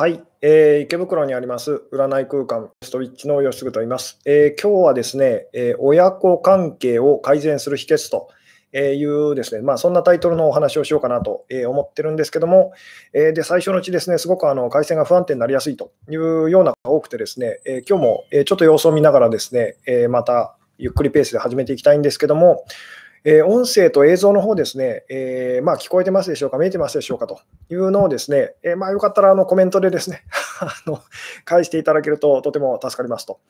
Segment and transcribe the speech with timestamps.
[0.00, 8.30] はい、えー、池袋にあります占い空間ストリッチの吉嗣と言います、えー、今日はですね、えー、親子関係を改善する秘訣と
[8.74, 12.72] いうですね、まあ、そんなタイトルのお話をしようかなと思ってるんですけども、
[13.12, 22.64] えで最初のうちですね、すごくあの回線が不安定になりやすいというようなが多くてですね、え今日もちょっと様子を見ながらですね、えまたゆっくりペースで始めていきたいんですけども、
[23.24, 30.24] えー、音声と映像の方ですね、えー、まあ、聞こえてますでしょうか、見えてますでしょうかというのをですね、えー、まあ、よかったらあのコメントでですね
[30.60, 31.02] あの
[31.44, 33.40] 返していただけるととても助かりますと、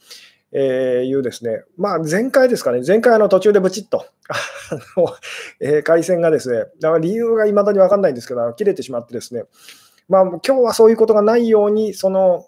[0.52, 5.14] えいうですね、まあ、前回ですかね、前回の途中でブチッと あの、
[5.61, 9.45] え回線がですね、だから理由がいまだに分かんないんですけど、切れてしまってですね、
[10.09, 12.47] まあ、今日はそういうことがないように、その、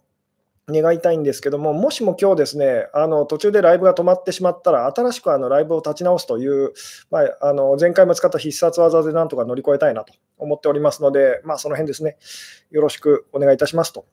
[0.72, 6.72] 願いたいんですけども、もしも今日ですね、あの途中でライブが止まってしまったら、新しくあのライブを立ち直すという、
[7.10, 12.16] まあ、あの前回も使った必殺技でなんとか乗り越えたいなと思っておりますので、まあ、その辺ですね、
[12.70, 14.06] よろしくお願いいたしますと。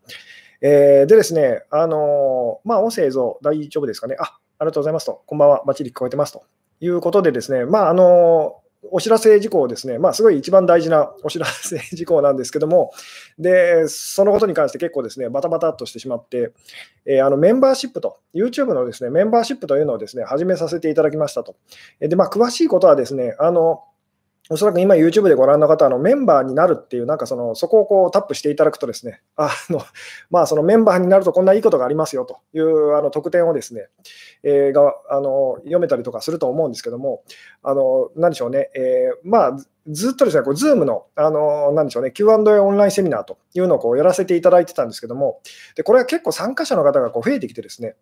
[0.61, 4.15] えー、でですね、あのまあ、音声映像大丈夫ですかね？
[4.19, 5.23] あ、ありがとうございますと。
[5.25, 5.63] こんばんは。
[5.65, 6.43] バッチリ聞こえてますと
[6.81, 12.91] いうことでですね、まあ、あのお知らせ事項ですね、まあ、すごい一番大事なお知らせ事項なんですけども、
[13.37, 16.53] でそのことに関して結構ですね、バタバタっとしてしまって、
[17.05, 21.55] えー、あのメンバーシップと、YouTube のですねメンバーシップというのをですね始めさせていただきましたと。
[21.99, 23.83] でまあ、詳しいことはですね、あの
[24.51, 29.79] おそらく今 YouTube でご覧の方、あのメンバーになるっていう、なんかその、そこをこうタップしていただくとですね、あの、
[30.31, 33.89] まあそのメンバーになるとこんないいことがありますよというあの特典をですね、
[34.41, 37.21] えー、があの読めたりとかすると思うんですけども、
[37.61, 45.41] あの、なんでしょうね、えー、まあずっとですね、こう Zoom の、あの、なんでしょうね、Q&A オンラインセミナーというのをこうやらせていただいてたんですけども、
[45.75, 47.95] で、これは結構参加者の方がこう増えてきてですね、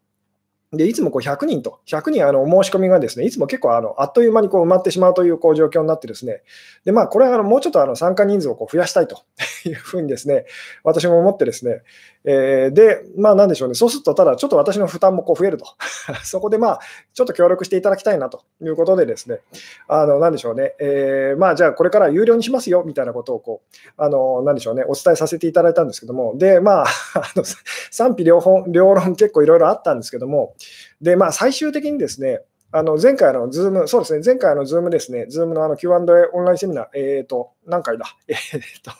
[0.73, 6.42] でいつもこう100人と、100人あの申し込みがですね、いつも結構あのあっという間にこう埋まってしまうというこう状況になってですね、
[6.84, 9.23] でまあ、これはあのもうちょっとあの参加人数をこう増やしたいと
[9.66, 10.45] いうふうにですね、
[10.84, 11.83] 私も思ってですね、
[12.26, 15.66] えー、で、まあなんでしょうね、そうするとただちょっと私の負担もこう増えると、
[16.23, 16.80] そこでまあ
[17.14, 19.39] ちょっと協力していただきたいなということでですね、
[19.88, 26.86] あのなんでしょうね、えー、まあじゃあこれから有料にしますよみたいなことをこう、あのなんでしょうね、お伝えさせていただいたんですけども、で、まあ、
[27.16, 27.45] あの
[27.92, 30.54] 賛否両方両論結構いろいろあったんですけども、
[31.02, 32.42] で、まあ、最終的にですね、
[32.72, 35.95] あの前回の Zoom、そうですね、前回の Zoomですね、 Zoomのあの Q&A
[36.34, 38.92] オンラインセミナー、えっ、ー、と、何回だ、 えっ、ー、と、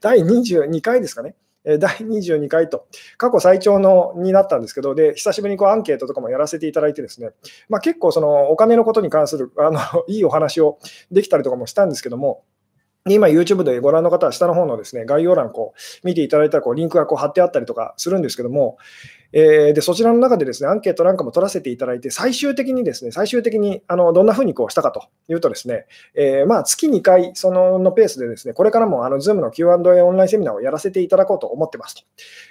[0.00, 1.34] 第22回ですかね。
[1.64, 2.86] 第22回と、
[3.18, 7.30] 過去最長のになったんですけど、で久しぶりにこうアンケートとかもやらせていただいて、ですね、
[7.68, 10.78] まあ、結構そのお金のことに関するあの いいお話を
[11.10, 12.44] できたりとかもしたんですけども、
[13.08, 18.78] 今、YouTube でご覧の方は下の方のですね概要欄こう見ていただいたらこうリンクがこう貼ってあったりとかするんですけども、
[19.32, 32.02] えー、でそちらの中でですねアンケートなんかも取らせていただいて、最終的にですね最終的にあのどんなふうにこうしたかというと、ですね、えー、まあ、月2回そののペースでですねこれからもあの Zoom の Q&A オンラインセミナーをやらせていただこうと思ってますと。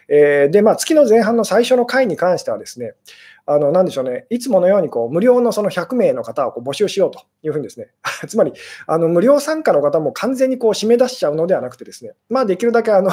[0.08, 2.94] えー、で、まあ、月の前半の最初の回に関してはですね、
[3.48, 7.90] あの、なんでしょうね、いつものようにこう無料のその100名の方をこう募集しようというふうにですね、
[8.28, 8.54] つまり、
[8.88, 13.12] あの無料参加の方も完全にこう締め出しちゃうのではなくてですね、まあ、できるだけあの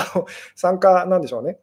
[0.56, 1.58] 参加、なんでしょうね、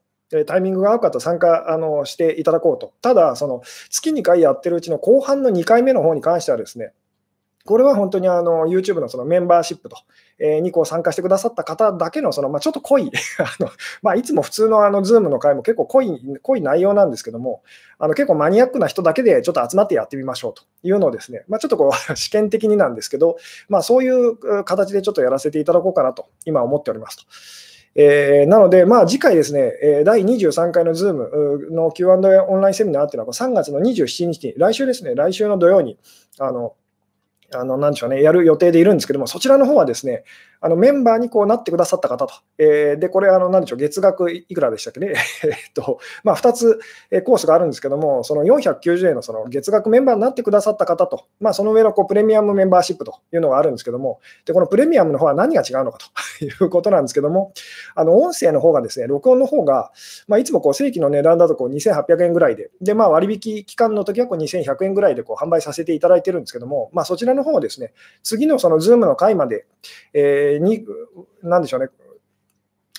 [0.46, 2.94] タイミングが合う方参加あのしていただこうと。
[3.02, 6.94] ただ、その月2回やってるうちの後半の2回目の方に関してはですね、
[7.66, 9.98] これは本当にあの YouTube のそのメンバーシップと、
[10.40, 13.70] えー、にこう参加してくださった方だけのその、まあ、ちょっと濃い あの、
[14.02, 17.62] まあ、いつも普通のあの Zoom の回も結構濃い濃い内容なんですけども、
[18.00, 27.24] あの結構マニアックな人だけでちょっと集まってやってみましょうというのをですね、まあ、ちょっとこう 試験的になんですけど、まあ、そういう形でちょっとやらせていただこうかなと今思っておりますと。
[27.96, 35.98] えー、なので、まあ、次回ですね、第23回の Zoom の Q&A オンラインセミナーっていうのは3月の27日に、来週ですね、来週の土曜に、
[36.40, 36.76] あの
[37.54, 40.24] あの、なんでしょうね、やる予定でいるんですけども、そちらの方はですね、
[40.62, 46.80] あのメンバーにこうなってくださった方と、えー、で、これ、あの、なんでしょう、月額いくらでしたっけね、 えっと、まあ、2つ
[47.24, 56.08] コースがあるんですけども、その490円のその月額メンバーになってくださった方と、まあ、その上のこうプレミアムメンバーシップというのがあるんですけども、で、このプレミアムの方は何が違うのかと
[56.44, 57.54] いうことなんですけども、
[57.96, 59.92] あの、音声の方がですね、録音の方が、
[60.28, 67.94] まあ、いつもこう正規の値段だとこう2800円ぐらいで、で、まあ、割引期間の時はこう2100円ぐらいでこう販売させていただいてるんですけども、まあ、そちらの方をですね、
[68.24, 69.66] 次のその Zoom の回まで、
[70.14, 70.86] えー、に、
[71.44, 71.90] なんでしょうね、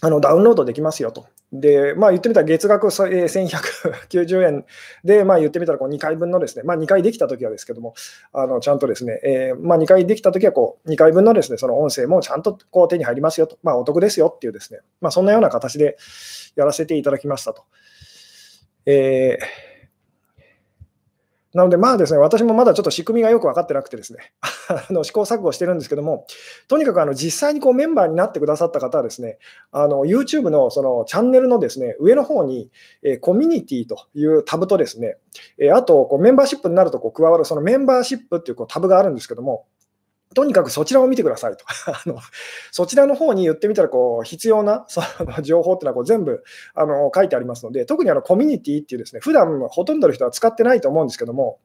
[0.03, 1.27] あのダウンロードできますよと。
[1.53, 4.65] で、まあ、言ってみたら月額1190円
[5.03, 7.95] で、まあ、言ってみたらこう2回分のですね、まあ、2回できたときはですけども、
[8.33, 15.97] あのちゃんとですね、えー、まあ、2回できたときはこう2回分のですね、その音声もちゃんとこう手に入りますよと、まあ、お得ですよっていうですね、まあ、そんなような形で
[16.55, 17.65] やらせていただきましたと。
[18.87, 19.70] えー
[21.53, 24.33] なので、まあですね、私もまだちょっと仕組みがよく分かってなくてですね、
[24.69, 26.27] あの試行錯誤してるんですけども、
[26.69, 29.39] とにかくあの実際にこうメンバーになってくださった方はですね、
[29.73, 32.71] あの YouTube のそのチャンネルのですね、上の方に、
[33.03, 35.17] え、コミュニティというタブとですね、
[35.59, 39.67] え、あとこうメンバーシップになるとこう加わるそのメンバーシップっていうこうタブがあるんですけども、
[40.35, 41.65] とにかくそちらを見てくださいと。
[41.91, 42.19] あの
[42.71, 46.43] そちらの方に言ってみたらこう必要な その情報っていうのはこう全部
[46.75, 51.59] あの書いてありますので、特にあのコミュニティっていうですね、普段ほとんどの人は使ってないと思うんですけども、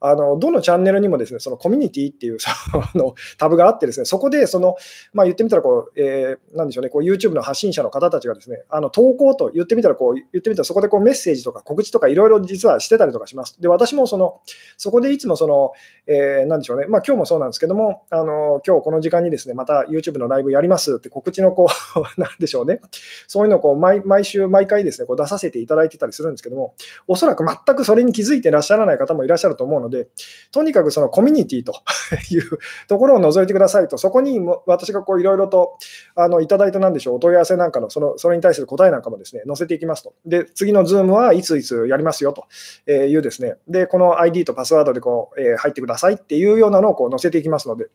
[0.00, 2.50] あのどのチャンネルにもですねそのコミュニティっていうそ
[2.98, 4.76] のタブがあって、ですねそこでその、
[5.12, 13.60] まあ、言ってみたらこう、えー、なんでしょうね、こう YouTube の発信者の方たちがですねあの投稿と言ってみたらこう、言ってみたらそこでこうメッセージとか告知とかいろいろ実はしてたりとかします。
[13.60, 14.40] で、私もその
[14.76, 15.72] そこでいつもその、
[16.06, 21.66] えー、なんでしょうね、まあ今日もそうなんですけども、あの今日この時間にですねまた YouTube のライブやりますって告知のこ
[21.96, 22.80] う、 なんでしょうね、
[23.26, 26.74] そういうのをこう毎毎週、毎回ですねこう出させていただいてたりするんですけども、
[27.06, 30.08] おそらく全くそれに気づいてらっしゃらない方もいらっしゃると思うので、で
[30.52, 31.74] とにかくそのコミュニティと
[32.30, 32.58] いう
[32.88, 35.76] ところを除いてくださいと、そこに私がいろいろと
[36.14, 40.14] あのいただいたなんでしょう、お問い合わせなんかのその、それに対する答えなんかもですね、載せていきますと。
[40.26, 42.46] で、次のズームはいついつやりますよと
[42.90, 47.86] いうですね、で、この ID とパスワードでこう、えー、入ってくださいっていうようなのをこう載せていきますので、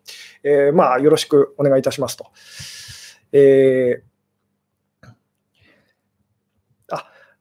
[0.44, 2.26] えー、まあ、よろしくお願いいたしますと。
[3.32, 4.15] えー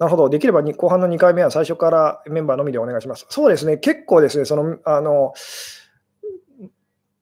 [0.05, 3.27] なるほど、できれば後半の2回目は最初からメンバーのみでお願いします。
[3.31, 5.33] そうですね、結構ですね、そのあの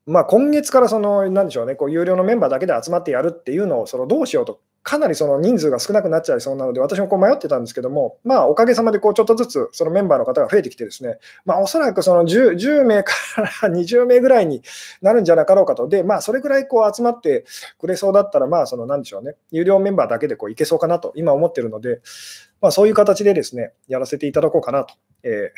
[0.05, 14.61] まあ、今月からその、なんでしょうね、こう有料のメンバーだけで集まってやるっていうのをそのどうしようと、かなりその人数が少なくなっちゃいそうなので、私もこう迷ってたんですけども、まあ、おかげさまでこうちょっとずつそのメンバーの方が増えてきて、ですね、まあ、おそらくその 10, 10名から 20名ぐらいに
[15.02, 17.44] なるんじゃなかろうかと、で、まあ、それぐらいこう集まって
[17.79, 22.00] くれそうだったら、まあ、そのなんでしょうね、有料メンバーだけでこういけそうかなと、今思ってるので、
[22.62, 24.94] まあ、そういう形でですね、やらせていただこうかなと、
[25.25, 25.50] えー、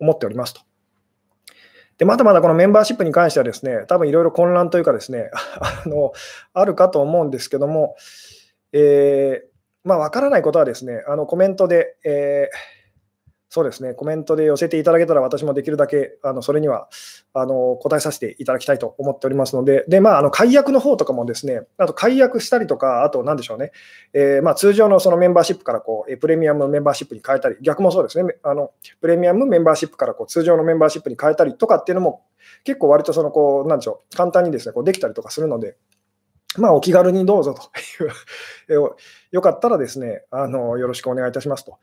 [0.00, 0.60] 思っておりますと。
[1.96, 5.30] で、まだまだこのメンバーシップに関してはですね、多分いろいろ混乱というかですね、
[5.62, 6.12] あの、
[6.52, 7.96] あるかと思うんですけども、
[8.72, 9.48] えー、
[9.84, 12.71] まあ、わからないことはですね、あのコメントで、えー
[13.54, 16.88] そうですね、コメントで寄せていただけたら、私もできるだけあのそれには
[17.34, 23.72] あの答えさせていただきたいと思っておりますので、でまあ、あの解約の方とかもですね、あと解約したりとか、あと何でしょうね、
[24.14, 28.70] えー、まあ、通常のそのメンバーシップからこうプレミアムメンバーシップに変えたり、逆もそうですね、あの
[29.02, 32.24] プレミアムメンバーシップからこう通常のメンバーシップに変えたりとかっていうのも、
[32.64, 35.76] 結構割とそのこう、なんでしょう、簡単にですねこうできたりとかするので、
[36.56, 38.90] まあ、お気軽にどうぞという、
[39.30, 41.76] よかったらですねあの、よろしくお願いいたしますと。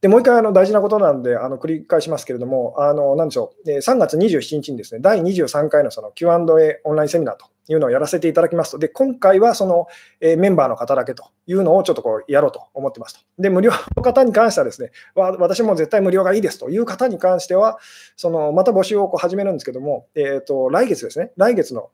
[0.00, 3.70] でもう一回あの大事なことなんであの繰り返しますけれども、あのなんでしょう。
[3.70, 9.86] え、3月27日にですね第23回のその Q&A オンラインセミナーというのをやらせていただきますと、で今回はその、
[10.20, 13.20] えメンバーの方だけというのをちょっとこうやろうと思ってますと。
[13.38, 17.78] で、無料の方に関してはですね、私も絶対無料がいいですという方に関しては、
[18.16, 21.90] そのまた募集をこう始めるんですけども、えーと来月ですね、来月の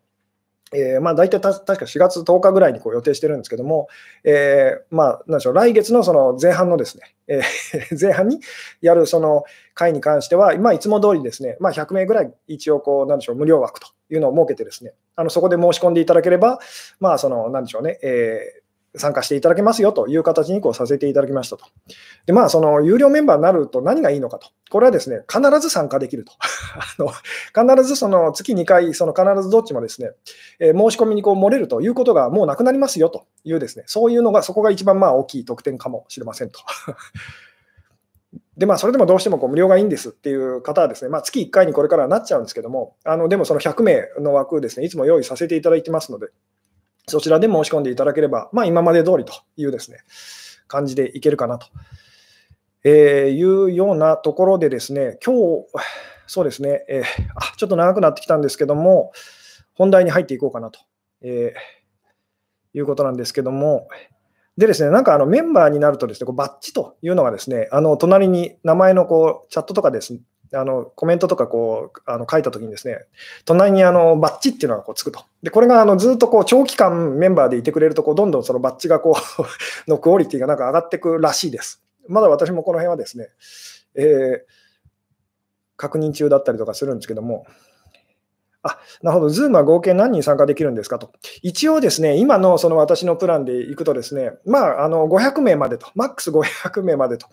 [0.74, 3.88] えー、まあ、大体た確か4月10日ぐらいにこう予定してるんですけども、
[4.24, 8.40] えー、まあ、なんでしょう、来月のその前半のですね、えー、 前半に
[8.80, 16.58] やるその会に関しては、まあ、いつも通りですね、まあ、100名ぐらい一応こう、なんでしょう、無料枠というのを設けてですね、あのそこで申し込んでいただければ、
[17.00, 18.61] まあ、その、なんでしょうね、え
[18.94, 21.64] 参加していただけますよという形にこうさせていただきましたと。
[22.26, 24.48] で、まあ、その有料メンバーになると何がいいのかと。
[24.70, 26.32] これはですね、必ず参加できると。
[26.98, 30.10] あの必ずその月2回、その必ずどっちもですね、
[30.58, 36.60] えー、申し込みにこう漏れるということがもうなくなりますよというですね、そういうのが、そこが一番まあ大きい特典かもしれませんと。
[38.56, 46.28] でまあ、それでもどうしてもこう無料がいいんですっていう方はですね、まあ、月1回にこれからなっちゃうんですけども、あのでもその100名の枠ですね、いつも用意させていただいてますので、
[47.06, 49.98] そちらで申し込んでいただければ、まあ、今まで通りというですね、
[50.68, 51.66] 感じでいけるかなと、
[52.84, 55.66] えー、いうようなところでですね、今日、
[56.26, 57.04] そうですね、えー、
[57.34, 59.12] あ、ちょっと長くなってきたんですけども、
[59.74, 60.80] 本題に入っていこうかなと、
[61.22, 63.88] えー、いうことなんですけども、
[64.56, 70.20] でですね、なんかあのメンバーになるとですね、こうバッジというのがですね、あの隣に名前のこうチャットとかですね
[70.54, 72.98] あのコメントとかこうあの書いたときにですね、
[73.44, 75.24] 隣にあのバッジっていうのがこうつくと。
[75.42, 79.44] で、これがあのずっとこう長期間メンバーでいてくれるとこう、どんどんそのバッジがこう
[79.90, 81.82] のクオリティがなんか上がってくらしいです。
[82.08, 83.28] まだ私もこの辺はですね、
[83.94, 84.40] えー、
[85.76, 87.46] 確認中だったりとかするんですけども、
[88.64, 91.12] あなるほど、ズームは合計何人参加できるんですかと。
[91.42, 97.26] 一応ですね、今のその私のプランでいくとですね、まあ、あの500名までと、マックス500名までと。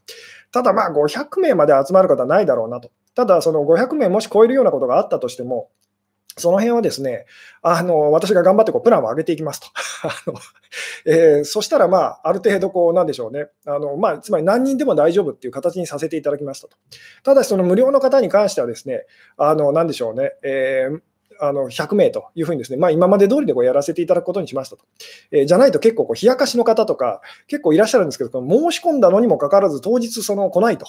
[0.51, 2.89] ただまあ500名まで集まる方はないだろうなと。
[3.19, 5.69] ただ、その500名もし超えるようなことがあったとしても、
[6.37, 7.25] その辺はですね、
[7.61, 9.67] あの私が頑張ってこうプランを上げていきますと。
[10.07, 10.39] あの
[11.05, 16.77] えー、そしたら、まあ、ある程度こう、なんでしょうねあの、まあ、つまり何人でも大丈夫っていう形にさせていただきましたと。
[17.25, 21.01] ただし、その無料の方に関してはですね、あのなんでしょうね、えー、
[21.39, 24.83] あの100名というふうにですね、まあ、今まで通りでこうやらせていただくことにしましたと。
[25.31, 30.87] えー、じゃないと結構こう冷やかしの方とか結構いらっしゃるんですけど、申し込んだのにもかかわらず当日その来ないと。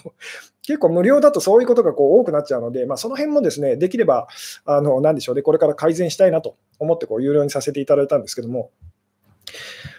[0.62, 4.28] 結構無料だとそういうことがこう多くなっちゃうので、まあ、その辺もですね、できれば、
[4.66, 8.70] あのなんでしょうね、これから改善したいなと思ってこう有料にさせていただいたんですけども。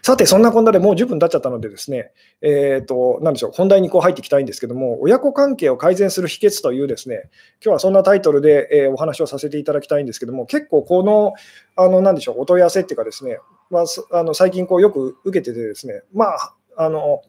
[0.02, 7.30] さて、そんなこんなでもう10分経っちゃったので、ですね、えーと、なでしょう、本題にこう入っていきたいんですけども、親子関係を改善する秘訣という、ですね
[7.64, 11.34] 今日はそんなタイトルで、え、お話をさせていただきたいんですけども、結構、この、
[11.76, 13.40] あのなんでしょう、お問い合わせっていうか、ですね、
[13.70, 17.22] まあ、あの最近こうよく受けてて、ですね、まあ、あの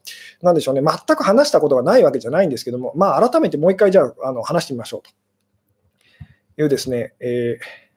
[0.43, 5.11] なんでしょうね、全く話したことがないわけじゃないんですけども、まあ、改めてもう一回、じゃああの話してみましょうと
[6.63, 7.90] いうですね、えー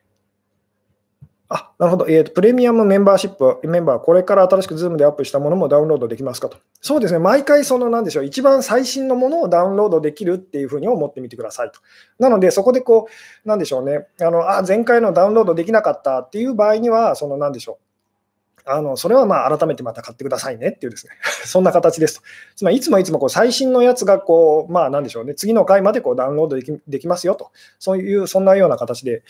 [1.50, 2.08] あ、なるほど。
[2.08, 6.58] えーと、プレミアムメンバーシップ、メンバー、これから新しく Zoom でアップしたものもダウンロードできますかと。
[6.82, 11.80] そうですね、毎回、その、なんでしょう、一番最新のものをダウンロードできるっていうふうに思ってみてくださいと。
[12.18, 13.08] なので、そこでこ
[13.46, 17.84] う、なんでしょうね、あのあ前回のダウンロードできなかったっていう場合には、その、なんでしょう。
[18.66, 21.14] あのそれはまあ改めてまた買ってくださいねっていうですね、
[21.46, 22.22] そんな形ですと。
[22.56, 29.24] つまりいつもいつもこう最新のやつがこう、まあなんでしょうね、次の回までこうダウンロードできますよと、そういう、そんなような形で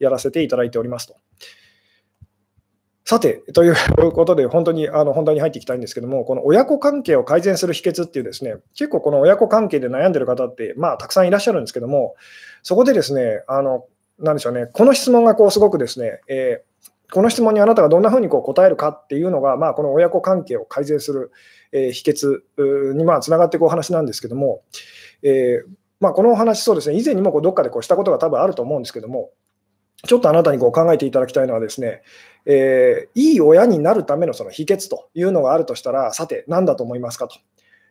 [0.00, 1.14] やらせていただいておりますと。
[3.12, 3.74] さて、という
[4.12, 12.14] ことで、本当にあの本題に入っていきたいんですけども、この親子関係を改善する秘訣っていうですね、結構この親子関係で悩んでる方って、まあ、たくさんいらっしゃるんですけども、
[12.62, 13.84] そこでですね、あの
[14.18, 21.32] なんでしょうね、この質問がこうすごくですね、えー、この質問にあなたがどんなふうにこう答えるかっていうのが、まあ、この親子関係を改善する、
[21.72, 24.62] えー、秘訣にまあつながっていくお話なんですけども、
[25.22, 29.32] えーまあ、このお話、そうですね、以前にもこうどっかでこうしたことが多分あると思うんですけども、
[30.04, 32.02] ちょっとあなたにこう考えていただきたいのはですね、
[32.44, 37.36] えー、いい親になるためのその秘訣というのがあるとしたら、さて、何だと思いますかと。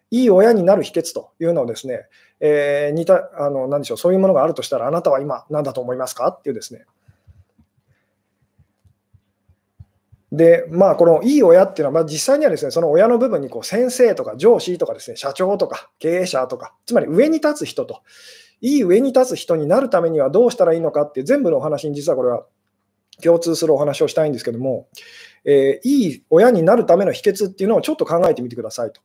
[0.10, 2.08] いい親になる秘訣というのをですね、
[2.39, 6.86] えー、似た、あの、何でしょう、そういうものがあるとしたら、あなたは今何だと思いますかっていうですね。
[10.31, 18.01] で、まあ、このいい親っていうのは、まあ、実際にはですね、その親の部分にこう先生とか上司とかですね、社長とか経営者とか、つまり上に立つ人と
[18.62, 22.46] いい上に立つ人になるためにはどうしたらいいのかって全部のお話に実はこれは
[23.22, 24.88] 共通するお話をしたいんですけども、
[25.46, 29.01] えー、いい親になるための秘訣っていうのをちょっと考えてみてくださいと。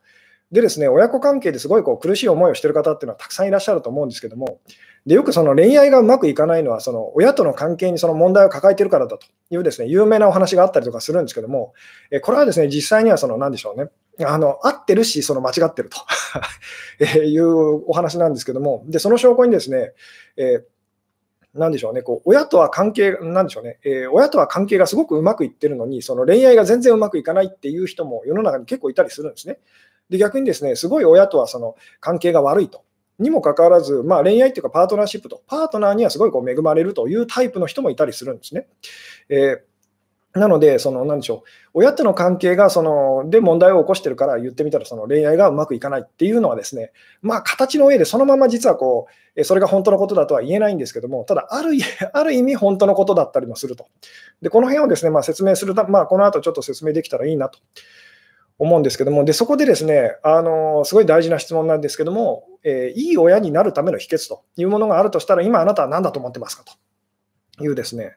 [0.52, 4.60] でですね、親子関係ですごいこう苦しい思いをしている方っていうのはたくさんいらっしゃると思うんですけども、
[5.04, 11.74] でよくその恋愛がうまくいかないのは、その親との関係にその問題を抱えてるからだというですね、有名なお話があったりとかするんですけども、
[12.12, 13.90] えこれはですね、実際にはその何でしょうね、
[14.24, 15.98] あの合ってるし、その間違ってると
[17.00, 19.92] えいうお話なんですけども、でその証拠にですね、
[20.36, 20.75] えー
[21.56, 29.58] なんでしょうね、こう親とは関係、なんでしょうね、えー、親とは関係がすごくうまくいってるのに、その恋愛が全然うまくいかないっていう人も世の中に結構いたりするんですね。
[30.10, 32.82] で逆にですね、すごい親とはその関係が悪いと。
[33.18, 38.66] にもかかわらず、まあ、恋愛っていうかパートナーシップと、パートナーにはすごいこう恵まれるというタイプの人もいたりするんですね。
[39.30, 39.75] えー
[40.36, 51.72] なので、その何でしょう、親との関係がそので問題を起こしてるから言ってみたら、その恋愛がうまくいかないっていうのは、ですね、まあ、形の上でそのまま実はこう、それが本当のことだとは言えないんですけども、ただある、
[52.12, 53.86] ある意味、本当のことだったりもすると。
[54.42, 57.58] で、この辺をですね、まあ、説明すると、まあ、この後ちょっと説明できたらいいなと
[58.58, 66.64] 思うんですけども、でそこでですね、あのすごい大事な質問なんですけども、えー、いい親になるための秘訣というものがあるとしたら、今あなたは何だと思ってますか
[67.58, 68.16] というですね、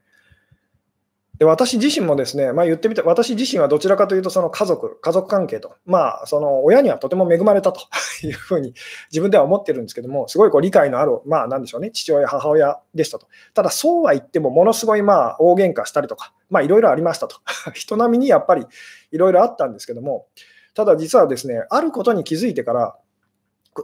[1.39, 7.79] で私自身もですね、まあ、言ってみて、私自身はどちらかというと、その家族、家族関係と、まあ、その親にはとても恵まれたと
[8.27, 8.73] いうふうに
[9.09, 13.27] 自分では思ってるんですけども、すごいこう理解のある、まあ、なんでしょうね、父親、母親でしたと。
[13.53, 17.37] ただ、そうは言っても、ものすごいまあ大喧嘩したりとか、まあ、いろいろありましたと。
[17.73, 18.65] 人並みにやっぱり
[19.11, 20.25] いろいろあったんですけども、
[20.73, 22.97] ただ実はですね、あることに気づいてから、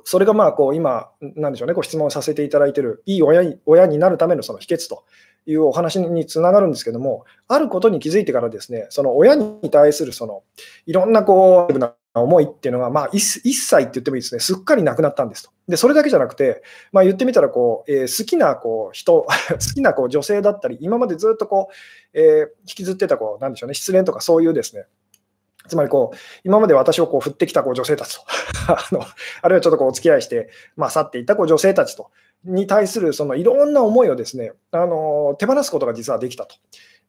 [0.04, 5.06] それがまあこう今、なんでしょうね、ご質問させていただいている、いい親に親になるためのその秘訣と
[5.46, 10.44] いうお話につながるんですけども、あることに気づいてからですね、その親に対するその
[10.86, 15.52] いろんなこう、思いっていうのが、まあ、一切って言ってもいいですね、すっかりなくなったんですと。
[15.68, 16.64] で、それだけじゃなくて、
[16.94, 21.74] まあ、言ってみたらこう、えー、好きなこう人、 好きなこう女性だったり、今までずっとこう、
[22.14, 24.86] えー、引きずってたこう、なんでしょうね、失恋とかそういうですね、
[25.68, 28.22] つまりこう、今まで私をこう振ってきたこう女性たちと
[28.68, 29.02] あの、
[29.42, 32.12] あるいはちょっとこうお付き合いして、まあ、去っていったこう女性たちと
[32.44, 36.56] に対するそのいろんな思いをですねあの手放すことが実はできたと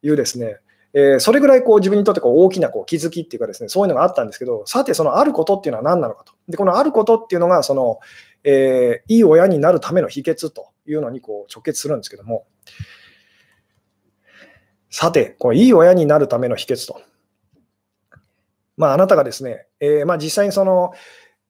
[0.01, 0.57] いうですね、
[0.93, 7.99] えー、それぐらいこう自分にとってこう大きなこう気づきっていうかですねそういうのがあったんですけどさてそのあることっていうのは何なのかとでこのあることっていうのがその、
[8.43, 12.47] えー、いい親になるための秘訣というのにこう直結するんですけども
[14.89, 17.01] さて、このいい親になるための秘訣と。
[18.77, 20.91] まあ、あなたがですね、えー、まあ、実際にその、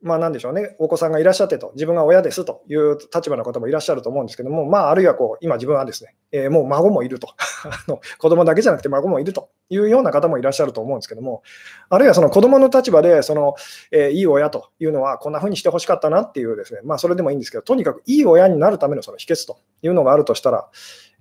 [0.01, 7.29] まあ、なんでしょうね、お子さんがいらっしゃってと、自分が親ですという立場の方もいらっしゃると思うんですけども、まあ、あるいはこう今、自分はですね、えー、もう孫もいると
[7.65, 11.41] あの、子供だけじゃなくて孫もいるというような方もいらっしゃると思うんですけども、
[11.89, 13.55] あるいはその子供の立場でその、
[13.91, 20.69] えー、いい親というのは、こんな風にしてほしかったなっていうですね、まあ、それでもいいんですけど、とにかくいい親になるためのその秘訣というのがあるとしたら、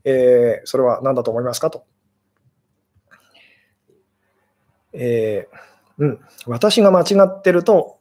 [0.05, 1.85] えー、それは何だと思いますかと。
[4.93, 5.57] えー、
[5.99, 7.99] うん、私が間違ってると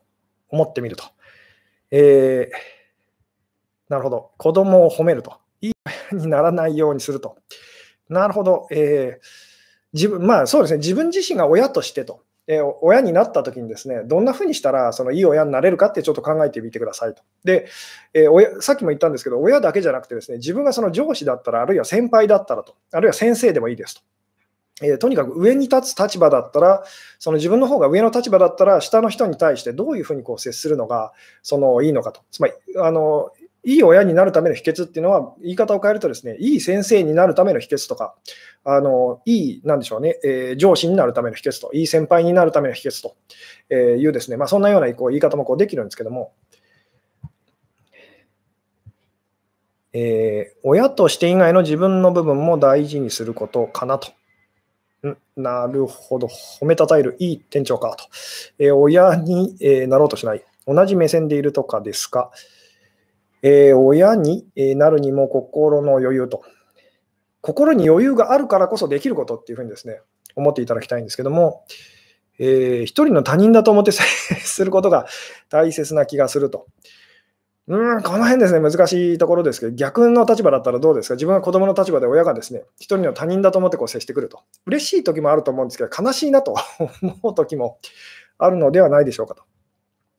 [0.50, 1.06] 思ってみると。
[1.92, 2.56] えー、
[3.90, 4.32] なるほど。
[4.38, 5.38] 子供を褒めると。
[5.62, 5.72] いい
[6.12, 7.38] 親にならないようにすると。
[8.10, 8.68] なるほど。
[8.72, 9.25] えー、
[9.94, 10.80] 自分、まあそうですね。
[10.80, 12.22] 自分自身が親としてと。
[12.48, 17.24] えー、親になった時にですね、どんなふうにしたらそのいい親になれるかってちょっと考えてみてくださいと。
[17.44, 17.68] で、
[18.14, 24.02] えー、親さっきも言ったんですけど、親だけじゃなくてですね、自分がその上司だったら、あるいは先輩だったらと、あるいは先生でもいいですと。
[24.82, 26.84] えー、とにかく上に立つ立場だったら、
[27.20, 31.13] その自分の方が上の立場だったら、下の人に対してどういうふうにこう接するのが
[31.44, 32.22] そのいいのかと。
[32.32, 33.32] つまりあの、
[33.63, 38.13] いい親になるための秘訣っていうのは、言い方を変えるとですね、いい先生になるための秘訣とか、
[38.63, 43.15] あのいい、なんでしょうね、えー、上司になるための秘訣と、いい先輩になるための秘訣と
[43.74, 46.34] いうですね、まあ、そんなようなこう言い方もこうできるんですけども、
[49.94, 54.10] えー、親として以外の自分の部分も大事にすることかなと。
[55.36, 56.28] なるほど。
[56.28, 57.16] 褒めたたえる。
[57.20, 58.06] いい店長かと。
[58.60, 60.44] えー、親に、えー、なろうとしない。
[60.68, 62.32] 同じ目線でいるとかですか。
[63.42, 66.44] えー、親にえなるにも心の余裕と。
[67.42, 70.02] 心に余裕があるからこそできることっていうふうにですね、
[70.36, 71.64] 思っていただきたいんですけども、
[72.40, 74.04] えー、一人の他人だと思って接
[74.44, 75.06] することが
[75.50, 76.66] 大切な気がすると。
[77.67, 81.15] うん、この辺ですね、難しいところですけど、逆の立場だったらどうですか？
[81.15, 84.41] 自分が子供の立場で親がですね、一人の他人だと思ってこう接してくると。
[84.67, 86.53] 嬉しい時もあると思うんですけど、悲しいなと
[87.01, 87.79] 思う時も
[88.38, 89.43] あるのではないでしょうかと。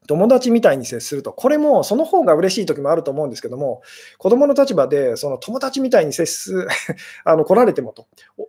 [0.09, 3.83] 友達みたいに接すると、これもその方が嬉しい時もあると思うんですけども、
[4.19, 6.67] 子供の立場でその友達みたいに接す
[7.25, 8.07] あの来られてもと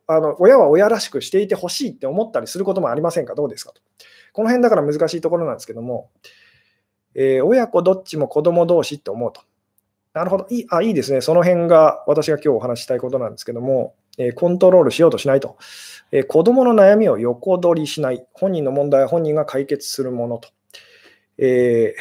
[0.08, 3.74] あの、親は親らしくしていてほしいって思ったりすることもありませんか、どうですか？
[3.74, 3.82] と。
[4.34, 6.10] この辺だから難しいところなんですけども、
[7.18, 9.42] えー、親子どっちも子供同士って思うと。
[10.14, 11.22] なるほどいいあ、いいですね。
[11.22, 15.58] その辺が私が今日お話ししたいことなんですけども、えー、コントロールしようとしないと、
[16.12, 18.26] えー、子供の悩みを横取りしない。
[18.34, 20.50] 本人の問題は本人が解決するものと。
[21.40, 21.96] え、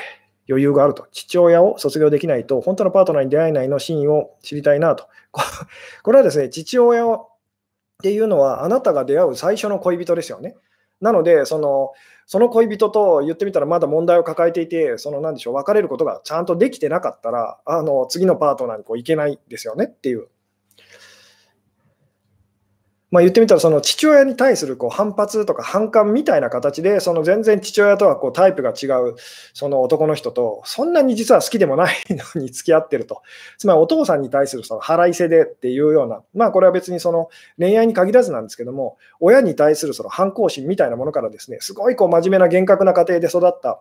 [0.49, 1.09] 余裕があると。
[1.13, 5.09] 父親を卒業できないと、本当のパートナーに出会えないの真意を知りたいなと。
[6.03, 10.57] こ れはですね、父親をっていうのは、あなたが出会う最初の恋人ですよね。
[11.01, 11.93] なので、その
[12.27, 20.29] その恋人と言ってみたらまだ問題を抱えていて、そのなんでしょう、別れることがちゃんとできてなかったら、あの次のパートナーにこういけないですよねっていう。
[23.17, 29.15] まあ、言ってみたらその父親に対するこう反発とか反感みたいな形でその全然父親とはこうタイプが違う
[29.55, 33.23] その男の人とそんなに実は好きでもないのに付き合ってると。
[33.57, 43.81] つまりお父さんに対するその腹いせでっていうようなまあこれは別にその恋愛に限らずなんですけども親に対するその反抗心みたいなものからですねすごいこう真面目な厳格な家庭で育った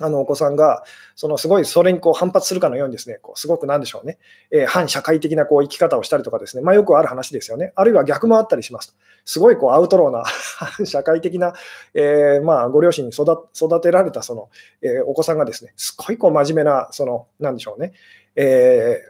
[0.00, 0.84] あのお子さんが、
[1.14, 4.18] そのすごいそれにこう反発するかのようにですね、こうすごくなんでしょうね、
[4.50, 7.72] えー、反社会的なこう生き方をしたりとかですね、まあ、よくある話ですよね。
[7.76, 8.94] あるいは逆もあったりしますと。
[9.24, 10.24] すごいこうアウトローな
[10.86, 11.54] 社会的な、
[11.94, 14.48] えー、まあご両親に育てられたその、
[14.82, 17.92] えー、お子さんがですね、すごいこう真面目な、その、なんでしょうね、
[18.36, 19.02] え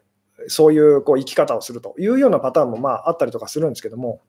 [0.47, 4.21] そういうこう生き方をするというようなパターンもまああったりとかするんですけども、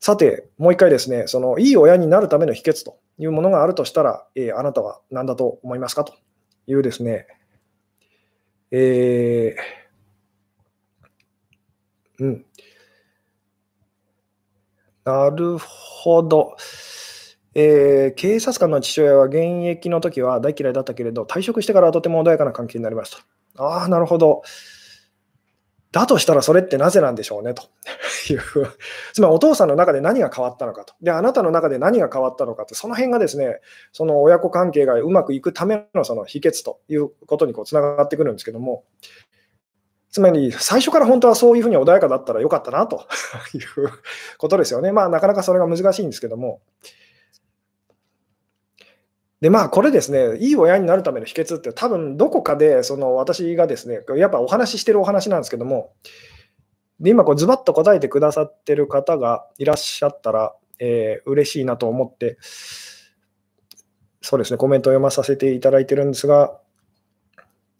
[0.00, 6.14] さて、もう一回ですね、そのいい親になるための秘訣というものがあるとしたら、えー、あなたは何だと思いますかと
[6.66, 7.26] いうですね、
[8.70, 12.44] えー、うん。
[15.04, 16.56] なるほど。
[17.54, 23.62] えー、警察官の父親は現役の時は大嫌いだったけれど、退職してからはとても穏やかな関係になりました。
[23.62, 24.42] ああ、なるほど。
[25.98, 27.64] だとしたらそれってなぜなんでしょうねと。
[28.32, 28.40] いう、
[29.12, 33.60] つまりお父さんの中で何が変わったのかと、であなたの中で何が変わったのかと、その辺がですね、
[33.92, 38.84] その親子関係がうまくいくためのその秘訣ということにこうつながってくるんですけども、
[40.10, 43.06] つまり最初から本当はそういうふうに穏やかだったらよかったなと。
[43.54, 43.90] いう
[44.38, 44.92] ことですよね。
[44.92, 46.60] まあなかなかそれが難しいんですけども。
[49.40, 55.92] で、まあ、これですね、いい親になるための秘訣って、多分どこかで、その私がですね、やっぱお話ししてるお話なんですけども、
[56.98, 62.36] で今こう、ズバッと答えてくださってる方がいらっしゃったら、えー、嬉しいなと思って、
[64.20, 66.58] そうですね、コメントを読まさせていただいてるんですが、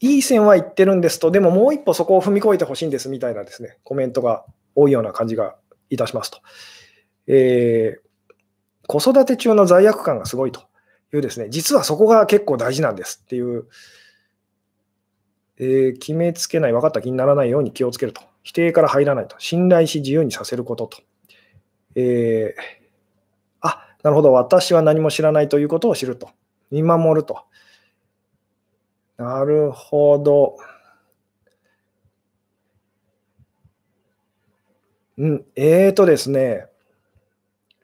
[0.01, 4.45] いい線は言ってるんですと、でももう一歩そこを踏み越えてほしいんですみたいなですね、コメントが
[4.77, 5.57] 多いような感じが
[5.91, 6.39] いたしますと。
[7.27, 8.37] えー、
[8.87, 10.68] 子育て中の罪悪感がすごいと
[11.17, 13.67] いうですね、実はそこが結構大事なんですっていう、
[15.59, 18.23] えー、決めつけない、分かった気にならないように気をつけると。
[18.43, 19.37] 否定から入らないと。
[19.39, 20.99] 信頼し自由にさせることと。
[21.95, 22.61] えー、
[23.61, 26.31] あ、なるほど、私は何も知らないということを知ると。
[26.71, 27.45] 見守ると。
[29.17, 30.57] なるほど。
[35.17, 36.67] うん、えーとですね、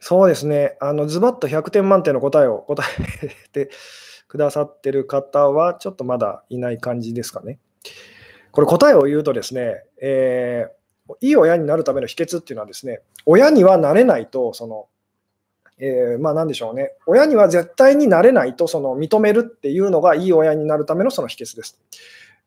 [0.06, 2.84] そうですね、あのズバッと100点満点の答えを答
[3.22, 3.70] えて
[4.28, 7.58] くださってる方は、ちょっとまだいない感じですかね。
[8.50, 14.88] これ、答えを言うとですね、えー、いい親になるための秘訣っていうのはですね、親にはなれないと、その、
[15.78, 21.80] えー、まあなんでしょうね、親には絶対になれないとその認めるっていうのがいい親になるためのその秘訣です。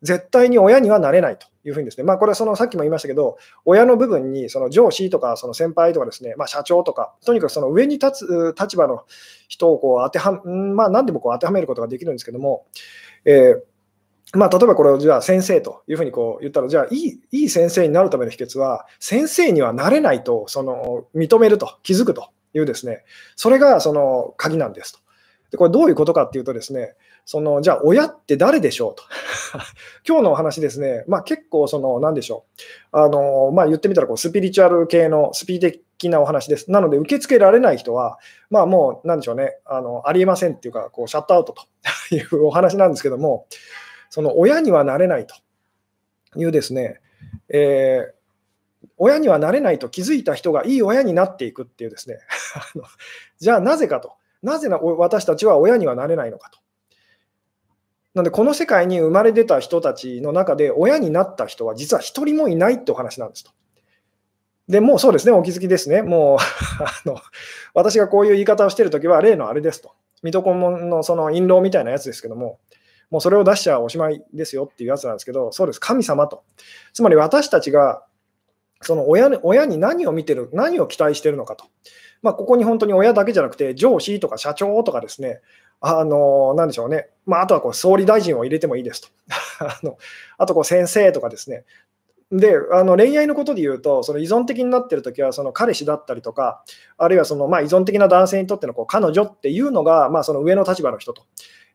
[0.02, 9.06] 絶対に親にはなれないというふうにですね、まあ、これはそのさっきも言いましたけど、親の部分にその上司とかその先輩とかですね、まあ、社長とか、とにかくその上に立つ立場の
[9.48, 12.66] 人をこう当ては、まあ、何でもこう当てはめることができるんですけども、
[13.26, 23.04] えー、まあ、例えばこれをじゃあ先生というふうにこう言ったら、じゃあいいいい先生になるための秘訣は、先生にはなれないとその認めると、気づくというですね、
[23.36, 25.00] それがその鍵なんですと。
[25.52, 26.96] でこれどういうことかっていうとですね、
[27.30, 29.04] そのじゃあ親って誰でしょうと。
[30.08, 32.46] 今日のお話ですね、まあ、結構その何でしょ
[32.94, 32.98] う。
[32.98, 36.72] あのまあ、言ってみたらこうスピリチュアル系のスピー的なお話です。
[36.72, 38.18] なので受け付けられない人は、
[38.50, 41.64] まあもう何でしょうね、あのありえませんっていうか、こうシャットアウトと
[42.16, 43.48] いうお話なんですけども、
[44.10, 45.36] その親にはなれないと
[46.38, 47.02] いうですね、
[47.50, 52.20] えー、親にはなれないと気づいた人がいい親になっていくっていうですね、
[53.38, 54.14] じゃあなぜかと。
[54.42, 56.60] なぜな私たちは親にはなれないのかと。
[58.18, 63.52] なので、この世界に生まれ出た人たちの中で、親になった人は実は一人もいないってお話なんですと。
[64.68, 66.02] でもうそうですね、お気づきですね。
[66.02, 66.38] もう
[66.84, 67.22] あの
[67.76, 69.92] 私がこういう言い方をしているときは、例のあれですと。
[70.24, 72.58] 水戸黄門のその印籠みたいなやつですけども、
[73.12, 76.44] もうそれを出しちゃおしまいですよっていうやつなんですけど、そうです、神様と。
[76.94, 78.04] つまり私たちが
[78.82, 81.66] その親親に何を見てる、何を期待してるのかと。
[82.22, 85.42] まあ、ここに本当に親だけじゃなくて、上司とか社長とかですね、
[85.80, 87.10] あの、なんでしょうね。
[87.26, 89.08] まあ、あとはこう総理大臣を入れてもいいですと。
[89.60, 89.98] あの
[90.38, 91.66] あとこう先生とかですね。
[92.30, 96.64] であの恋愛のことで言うと、その依存的になってるときは、その彼氏だったりとか、
[96.98, 101.24] あるいはそのまあ依存的な男性にとってのこう彼女っていうのが、まあ、その上の立場の人と。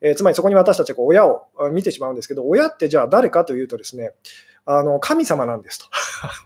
[0.03, 4.13] えー、つまりそこに私たちはこう親を見てしまうんですけど、親ってじゃあ誰かというとですね、
[4.67, 5.87] あの神様なんですと。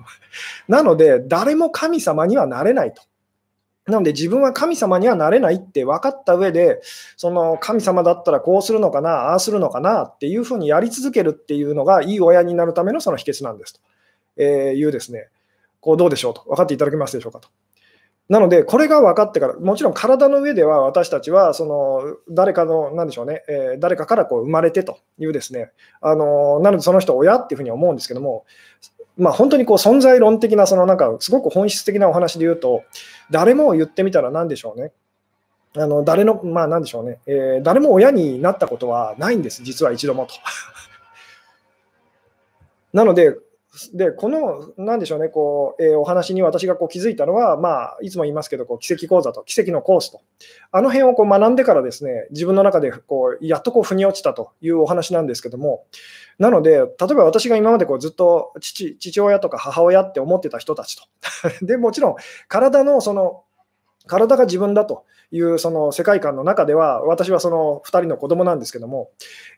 [0.69, 3.03] なので、誰も神様にはなれないと。
[3.87, 6.81] なので自分は神様にはなれないって分かった上で、
[7.17, 13.81] その神様だったらこうするのかな、ああするのかなっていうふうにやり続けるっていうのがいい親になるためのその秘訣なんですと、
[14.39, 15.29] えいうですね、
[15.81, 17.49] こうどうでしょうと、分かっていただけますでしょうかと。
[18.29, 25.71] なので、これが分かってから、もちろん体の上では私たちはその誰かの、なんでしょうね、えー、誰かからこう生まれてというですね、
[26.01, 28.45] あのなのでその人親っていうふうに思うんですけども、
[29.17, 32.85] まあ、本当にこう存在論的な、そのなんかすごく本質的なお話で言うと、
[33.31, 34.93] 誰も言ってみたら何でしょうね。
[35.79, 40.35] あの誰の、まあ何でしょうね、えー、誰も親になったことはないんです、実は一度もと。
[42.93, 43.37] なので、
[43.93, 50.23] でこの、なんでしょうね、こうえー、お話に私がこう気づいたのは、まあ、いつも言いますけど、こう奇跡講座と奇跡のコースと、
[50.73, 55.85] あの辺をこう学んでからですね、自分の中でこうやっとこう腑に落ちたというお話なんですけども、
[56.39, 61.05] なので、例えば私が今までこうずっと父父親とか母親って思ってた人たちと、
[61.65, 62.17] でもちろん
[62.49, 63.45] 体のその
[64.07, 69.11] 体が自分だというその世界観の中では、私はその2人の子供なんですけども、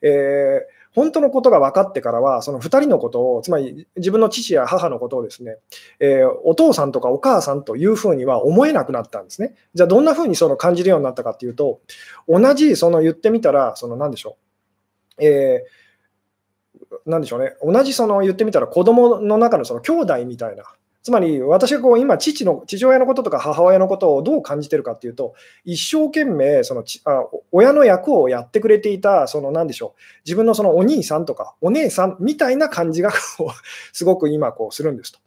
[0.03, 5.57] えー本当のことが分かってからは、その2人のことを、つまり自分の父や母のことをですね、
[6.01, 9.55] えー、お父さんとかお母さんというふうには思えなくなったんですね。
[9.75, 11.81] じゃあ、どんなふうにその感じるようになったかっていうと、
[12.29, 14.37] 同じ、その言ってみたら、その何でしょ
[15.19, 20.65] う、えー、なんでしょうね、同じその言ってみたら子供の中のその兄弟みたいな
[21.03, 25.35] つまり私がこう今父の、父親のこととか母親のことをどう感じてるかっていうと、
[25.65, 33.51] 一生懸命そのあ親の役をやってくれていた、その何でしょう、自分のそのお兄さんとかお姉さんみたいな感じがこう
[33.97, 35.21] すごく今こうするんですと。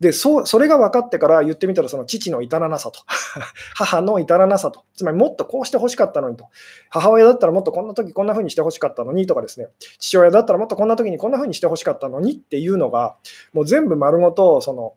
[0.00, 3.00] でそそれが分かってから言ってみたら、その父の至らなさと、
[3.74, 6.48] 母の至らなさと、つまりもっとこうしてほしかったのにと、
[6.90, 13.16] 母親だったらもっとこんな時こんな風にしてほしかったのにとかですね、父親だったらもっとこんな時にこんな風にしてほしかったのにっていうのが、
[13.54, 14.94] もう全部丸ごと、その、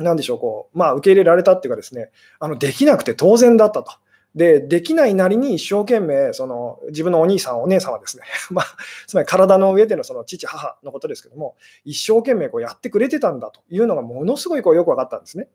[0.00, 3.92] なんでしょう、こう、まあ、受け入れられたっていうかですね、あの、できなくて当然だったと。
[4.34, 8.66] で、できないなりに一生懸命、その、自分のお兄さん、お姉さんはですね、 まあ、
[9.06, 15.48] つまり体の上でのその父、母のことですけども、一生懸命こうやってくれてたんだというのがものすごいこうよく分かったんですね。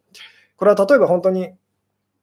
[0.57, 1.53] これは例えば本当に、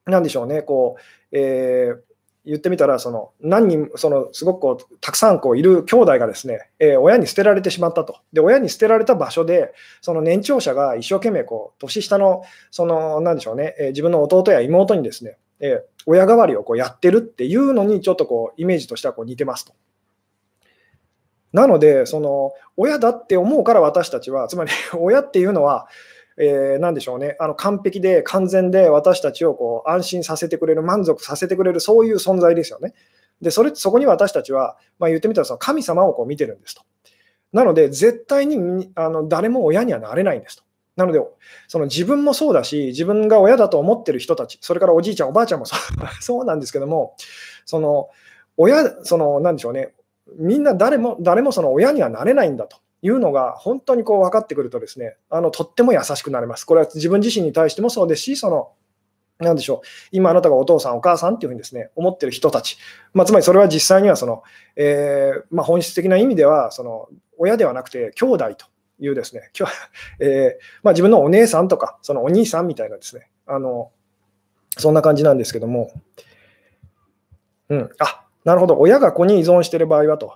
[0.05, 2.12] なんでしょうね、こう、えー、
[2.45, 8.17] 言ってみたら、その何人、そのすごくこうたくさんこういる兄弟がですね、えー、親に捨てられてしまったと。
[8.33, 19.73] で、親に捨てられた場所で、その年長者が一生懸命こう、年下の、その、なんでしょうね、えー、自分の弟や妹にですね、えー、親代わりをこうやってるっていうのに、ちょっとこう、イメージとしてはこう似てますと。
[21.53, 25.87] なので、その親だって思うから私たちは、つまり親っていうのは、
[26.37, 32.93] えー、なんでしょうね、あの完璧で完全で私たちをこう安心させてくれる、満足させてくれる、そういう存在ですよね。
[33.41, 36.81] で、それそこに私たちは、まあ、言ってみたらその神様をこう見てるんですと。
[37.51, 40.63] なので、絶対にあの誰も親にはなれないんですと。
[40.95, 41.19] なので、
[41.67, 47.15] その自分もそうだし、自分が親だと思ってる人たち、それからおじいちゃん、おばあちゃんもそう なんですけども、
[47.65, 48.09] その
[48.57, 49.93] 親、そのなんでしょうね、
[50.37, 52.77] みんな誰も誰もその親にはなれないんだと。
[53.03, 56.65] いうのが本当にこう分かってくるとですね、あのとっても優しくなれます。
[56.65, 58.71] これは自分自身に対してもそうですし、その
[59.39, 62.77] なでしょう、今あなたがお父さん、お母さんっていうふうにですね、思ってる人たち、
[63.13, 64.43] まあ、つまりそれは実際にはその、
[64.77, 68.65] えー、まあ、本質的な意味では、その親ではなくて兄弟と
[68.99, 69.49] いうですね、
[70.19, 73.91] えー、まあ、自分のお姉さんとか、そのお兄さんみたいなですね、あの
[74.77, 75.91] そんな感じなんですけども、
[77.67, 80.35] うん、あなるほど、親が子に依存している場合はと、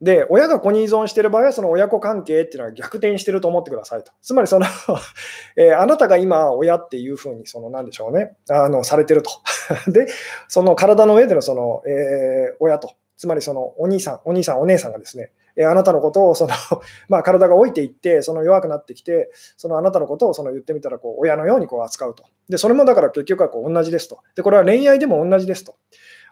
[0.00, 4.12] で、親が子に依存している場合は、その親子関係っていうのは逆転してると思ってくださいと。
[4.22, 4.66] つまりその
[5.56, 9.30] えー、あなたが今、親っていうふうに、その、なんでしょうね、あの、されてると。
[9.90, 10.06] で、
[10.46, 16.54] その体の上での、その、えー、親と、つまりその、お兄さん、お兄さん、お姉さんがですね、えー、あなたのことを、その、
[17.08, 22.22] まあ、体が老いていって、その弱くなってきて、そのあなたのことを、その言ってみたら、こう、親のようにこう扱うと。
[22.48, 24.20] で、それもだから結局はこう同じですと。
[24.36, 25.74] で、これは恋愛でも同じですと。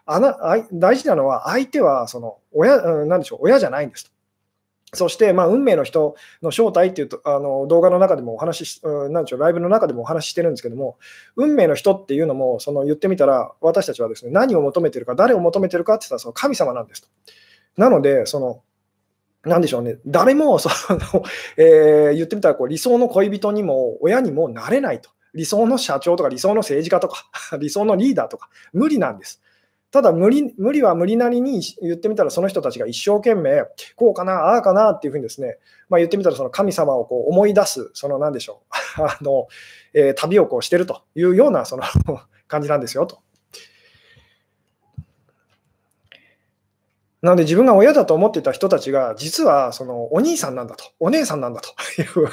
[0.07, 0.37] あな
[0.73, 4.11] 大事なのは、相手はその親、なんでしょう、親じゃないんですと。
[4.93, 10.97] そして、まあ、運命の人の正体っていうとあの動画の中でもお話し、なんでしょう、ライブの中でもお話ししてるんですけども、
[11.35, 17.09] 運命の人っていうのも、その言ってみたら、私たちはですね、何を求めてるか、誰を求めてるかって言ったら、その神様なんですと。
[17.75, 18.61] なので、その、
[19.43, 21.23] なんでしょうね、誰もその、
[21.57, 25.09] えー、言ってみたらこう理想の恋人にも親にもなれないと。
[25.33, 29.41] 理想の社長とか理想の政治家とか 理想のリーダーとか無理なんです。
[29.97, 33.63] ただ無理、無理は無理なりに言ってみたら、その人たちが一生懸命、
[33.95, 35.57] こうかな、ああかなっていうふうにですね、
[35.89, 38.61] まあ、言ってみたら、その神様をこう思い出す、その何でしょ
[38.99, 39.47] う、 あの
[39.95, 41.83] えー、旅をこうしてるというようなその
[42.47, 43.17] 感じなんですよと。
[47.21, 51.69] なので自分が親だと思ってた人たちが、実はそのお兄さんなんだと、お姉さんなんだと。
[51.99, 52.29] いう、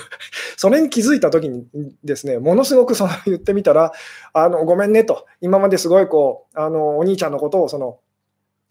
[0.57, 1.67] それに気づいたときに
[2.05, 3.93] ですね、ものすごくその言ってみたら、
[4.35, 7.99] あのごめんねと、今まですごいこうあのお兄ちゃんのことをその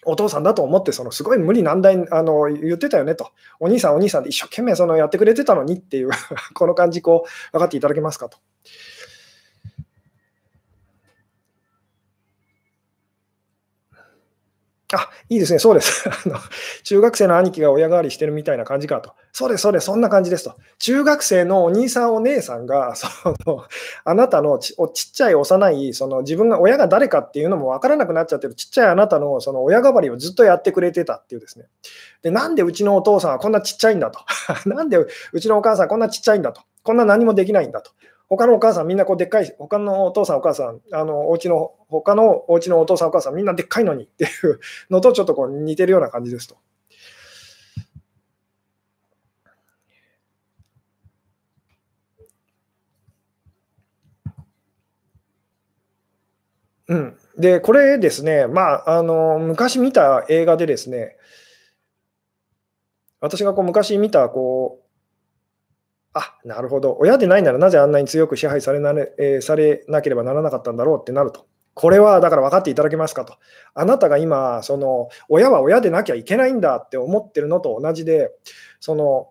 [0.06, 6.10] お父さんだと思って、そのすごい無理難題あの言ってたよねと、お兄さん、お兄さんで一生懸命そのやってくれてたのにっていう
[6.54, 8.38] この感じ、こう分かっていただけますかと。
[14.98, 16.08] あ、いいですね、そうです。
[16.10, 16.38] あの
[16.84, 19.14] 中学生の兄貴が親代わりしてるみたいな感じかと。
[19.32, 20.56] そうです、そうです、そんな感じですと。
[20.80, 23.08] 中学生のお兄さん、お姉さんが、 そ
[23.46, 23.64] の
[24.06, 31.66] あなたのちちっちゃい幼い、その自分が親が誰かっていうのも分からなくなっちゃってるちっちゃいあなたのその親代わりをずっとやってくれてたっていうですね。
[32.22, 34.20] で、なんでうちのお父さんはこんなちっちゃいんだと。
[34.70, 35.08] なんでう
[35.40, 36.62] ちのお母さんこんなちっちゃいんだと。
[36.84, 37.92] こんな何もできないんだと。
[38.36, 46.58] 他のお母さんみんなこうでっかい、他のお父さんお母さん、あのお家の、他のお家のお父さんお母さんみんなでっかいのにっていうのとちょっとこう似てるような感じですと。
[56.88, 61.18] うん、で、これですね、まあ、あの昔見た映画でですね、
[63.22, 64.83] 私がこう昔見たこう
[66.14, 71.48] あなるほど、親でないならなぜあんなに強く支配されな,、えー、されなければならなかったんだろうってなると。
[71.76, 73.34] これはだから分かっていただけますかと。
[73.74, 78.32] あなたが今、その親は親でなきゃいけないんだって思ってるのと同じで、
[78.80, 79.30] その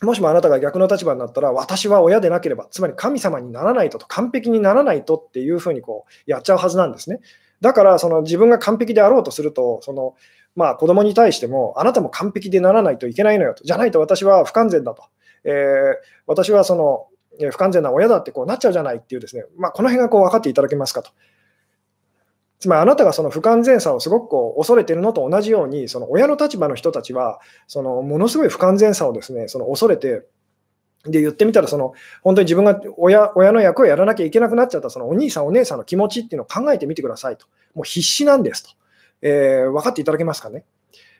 [0.00, 7.20] もしもあなたが逆の立場になったら、私は親でなければ、つまり神様にならないとと、完璧にならないとっていうふうにこうやっちゃうはずなんですね。
[7.60, 10.14] だからその自分が完璧であろうとすると、その
[10.56, 13.62] まあ、子供に対しても、あなたも完璧でならないといけないのよと。
[13.62, 15.04] じゃないと私は不完全だと。
[15.44, 15.52] えー、
[16.26, 17.06] 私はその
[17.50, 21.10] 不完全な親だってこうなっちゃうじゃないっていうですね、まあ、この辺がこう分かっていただけますかと。
[22.58, 30.26] つまりあなたがその不完全さをすごくこう恐れているのと同じように、その親の立場の人たちは、そのものすごい不完全さをですねその恐れて、
[31.04, 37.46] で言ってみたらその、本当に自分が親親の役をやらなきゃいけなくなっちゃったそのお兄さん、お姉さんの気持ちっていうのを考えてみてくださいと。
[37.74, 38.70] もう必死なんですと。
[39.22, 40.64] えー、分かっていただけますかね。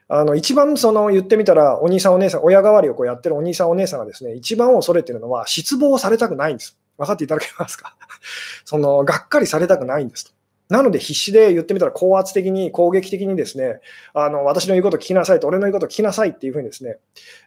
[0.08, 6.78] あの一番その言ってみたら、お兄さん、お姉さん、親代わりをこうやってるお兄さん、お姉さんがですね、一番恐れてるのは、失望されたくないんです。
[6.96, 7.94] 分かっていただけますか？
[8.64, 10.32] その、がっかりされたくないんですと。
[10.70, 13.80] なので必死で言ってみたら高圧的に攻撃的にですね、
[14.12, 16.98] あの私の言うこと聞きなさいと、俺の言うこと聞きなさいっていうふうにですね、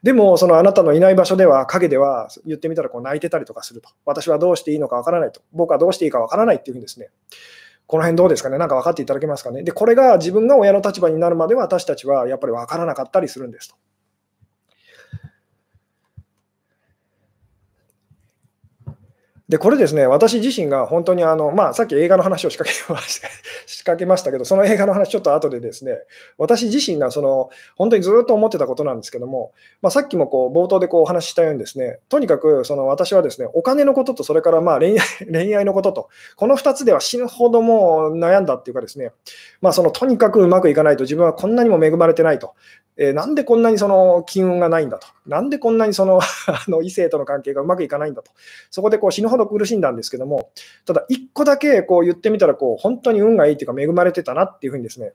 [0.02, 7.10] でもそのあなたのいない場所では、陰では言ってみたらこう泣いてたりとかすると、私はどうしていいのかわからないと、僕はどうしていいかわからないっていうふうにですね、
[7.88, 9.64] この辺どうですかね、なんか分かっていただけますかね？
[9.64, 13.76] で、これが自分が親の立場になるまでは私たちはやっぱり分からなかったりするんですと。
[19.52, 23.28] で、これですね、私自身が本当にあの、まあ、さっき映画の話を仕掛けました
[23.68, 26.00] 仕掛けましたけど、その映画の話、ちょっと後でですね、
[26.38, 39.12] 私自身がその本当にずっと思ってたことなんですけども、まあ、さっきもこう冒頭でこうお話ししたようにですね、とにかくその私はですね、お金のことと、それからまあ恋愛 恋愛のことと、この2つでは死ぬほどもう悩んだっていうかですね、
[39.60, 42.54] まあ、そのとにかくうまくいかないと、自分はこんなにも恵まれてないと。
[43.04, 48.32] えー、なんでこんなにその金運がないんだと、なんでこんなにその あの異性との関係がうまくいかないんだと、
[48.70, 50.52] そこでこう死ぬほど苦しんだんですけども、
[50.86, 55.14] ただ1個だけこう言ってみたらこう、本当に運がいいというか、恵まれてたなっていうふうにですね、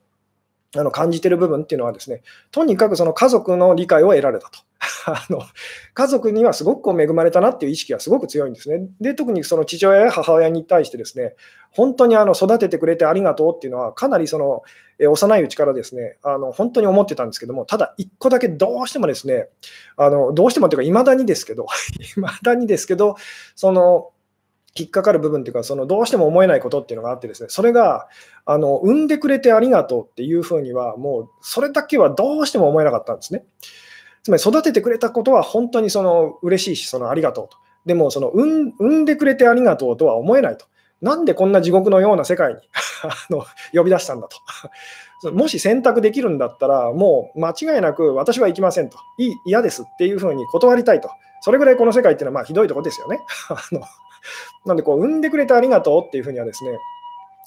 [0.74, 4.58] あの感じてる部分っていうのはですね、とにかくその家族の理解を得られたと。
[5.06, 5.42] あの
[5.94, 8.86] 家族にはすごく恵まれたなっていう意識がすごく強いんですね。
[9.00, 11.34] で、特にその父親や母親に対してですね、
[11.70, 14.62] 本当にあの育ててくれてありがとうっていうのは、かなりその
[14.98, 19.48] 幼いうちからですね、あの本当に思ってたんですけども、ただ一個だけどうしてもですね、
[19.96, 21.66] あのどうしてもというか、いまだにですけど、
[22.16, 23.16] いまだにですけど、
[23.54, 24.10] その
[24.76, 28.08] 引っかかる部分っていうか、そのどうしても思えないことっていうのがあってですね、それが、
[28.44, 33.44] あの産んでくれてありがとうっていうふうには、もうそれだけはどうしても思えなかったんですね。
[34.22, 37.56] つまり育ててくれたことは本当にその嬉しいし、そのありがとうと。
[37.86, 40.66] でも、その産んでくれてありがとうとは思えないと。
[41.00, 42.60] なんでこんな地獄のような世界に
[43.04, 44.28] あの呼び出したんだ
[45.22, 45.30] と。
[45.30, 48.98] もし選択できるんだったら、もう間違いなく私は行きませんと。
[49.18, 51.10] いい嫌ですっていうふうに断りたいと。
[51.40, 53.20] それぐらいこの世界っていうのはまあひどいとこですよね。
[53.48, 53.80] あの
[54.64, 56.76] なんでこう、産んでくれてありがとうっていうふうにはですね、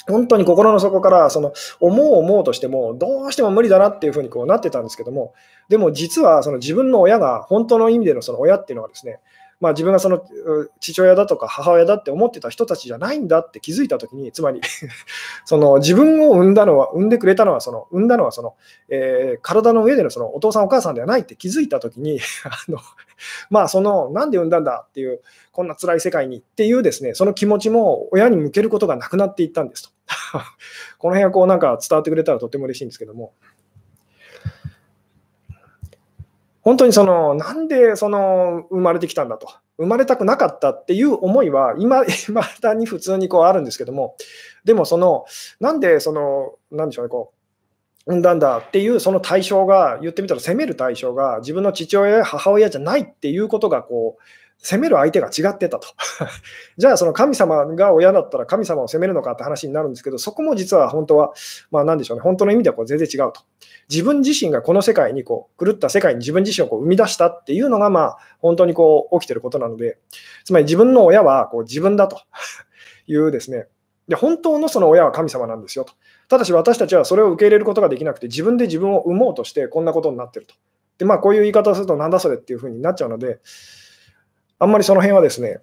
[0.08, 5.34] 本当に心の底からその思う思うとしてもどうしても無理だなっていうふうにこうなってたんですけども
[5.68, 9.20] でも実はその自分の親が本当の意味でのその親っていうのはですね
[9.60, 10.24] まあ、自分がその
[10.80, 14.62] 父親だとか母親だって思ってた人たちじゃないんだって気づいたときに、つまり
[15.46, 18.56] その自分を産んだのは、産んでくれたのは、その産んだのはその、
[18.88, 22.80] えー、体の上でのそのお父さんお母さんではないって気づいたときに、 あの
[23.50, 29.90] まあ、その、なんで産んだんだっていう、こんな辛い世界にっていうですね、その気持ちも親に向けることがなくなっていったんですと。
[30.98, 33.34] この辺はこうなんか伝わってくれたらとっても嬉しいんですけども。
[36.70, 44.16] 本当にその、なんでその生まれてきたんだと、生まれたくなかったっていう思いは、今、いまだに普通にこうあるんですけども、
[44.66, 45.26] でもその、
[45.60, 47.34] なんでその、なんでしょうね、こ
[48.06, 54.24] う、産んだんだっていうその対象が、言ってみたら責める対象が自分の父親や母親じゃないっていうことがこう
[54.62, 55.88] 責める相手が違ってたと。
[56.78, 61.32] じゃあ、その神様が親だったら神様を責めるのかって話になるんですけど、そこも実は本当は、
[61.72, 63.42] まあなんでしょうね、本当の意味ではこう全然違うと。
[63.90, 69.98] 自分自身がこの世界にこう狂った世界に自分自身をこう生み出したっていうのが、まあ本当にこう起きてることなので、
[70.44, 72.20] つまり自分の親はこう自分だと
[73.08, 73.68] いうですね、
[74.10, 75.94] で本当のその親は神様なんですよと。
[76.28, 80.56] ただし私たちはそれを受け入れることができなくて、自分で自分を産もうとしてこんなことになってると。
[80.98, 83.40] で、まあこういう言い方をするとなんだそれっていうふうになっちゃうので、
[84.60, 85.60] あんまりその辺はですね、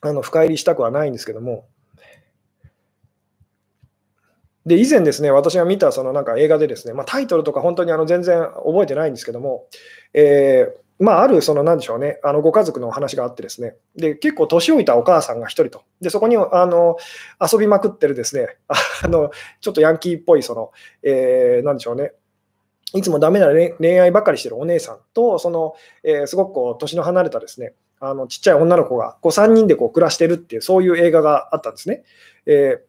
[0.00, 1.66] あの深入りしたくはないんですけども、
[4.64, 9.66] で、以前ですね、私が見たそのなんか映画でですね、まあ、タイトルとか本当にあの全然覚えてないんですけども、
[10.14, 16.96] えー、まあ、あるそのなんでしょうね、あのご家族のお話があってですね、で結構年老いたお母さんが1人と、でそこにあの
[17.40, 18.56] 遊びまくってるですね、
[19.02, 20.70] あのちょっとヤンキーっぽいその、
[21.02, 22.12] えー、なんでしょうね、
[22.94, 32.02] いつもダメな恋愛ばっかりしてるお姉さんと、その、えー、すごくこう年の離れたですね、あのちっちゃい女の子がこう3人でこう暮らしてるっていう、そういう映画があったんですね。
[32.46, 32.82] え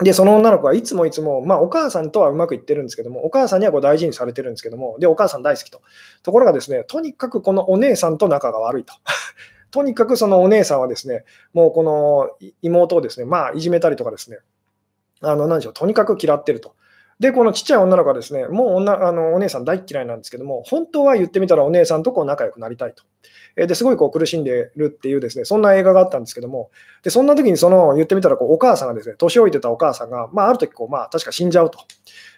[0.00, 5.82] ー、で、その女の子はいつもいつも、まあ、お母さんとはうまくいってるんですけども、お母さんにはこう大事にされてるんですけども、で、お母さん大好きと。
[6.22, 8.94] ところがですね、とにかくこのお姉さんと仲が悪いと。
[9.70, 12.30] とにかくそのお姉さんはですね、もうこの
[12.62, 14.38] 妹をですね、まあ、いじめたりとかですね、
[15.20, 16.74] あの、何でしょう、とにかく嫌ってると。
[17.20, 23.04] で、このちっちゃい女の子はですね、もう女あのお姉さん大嫌いなんですけども、本当は言ってみたらお姉さんとこう仲良くなりたいと。
[23.56, 26.70] ですごいこう苦しんでるっていうですね、そんな映画があったんですけども、
[27.02, 31.80] でそんな時にその言ってみたらこうお母さんがですね、年老いてたお母さんが、まあ、ある時こう、まあ、確か死んじゃうと。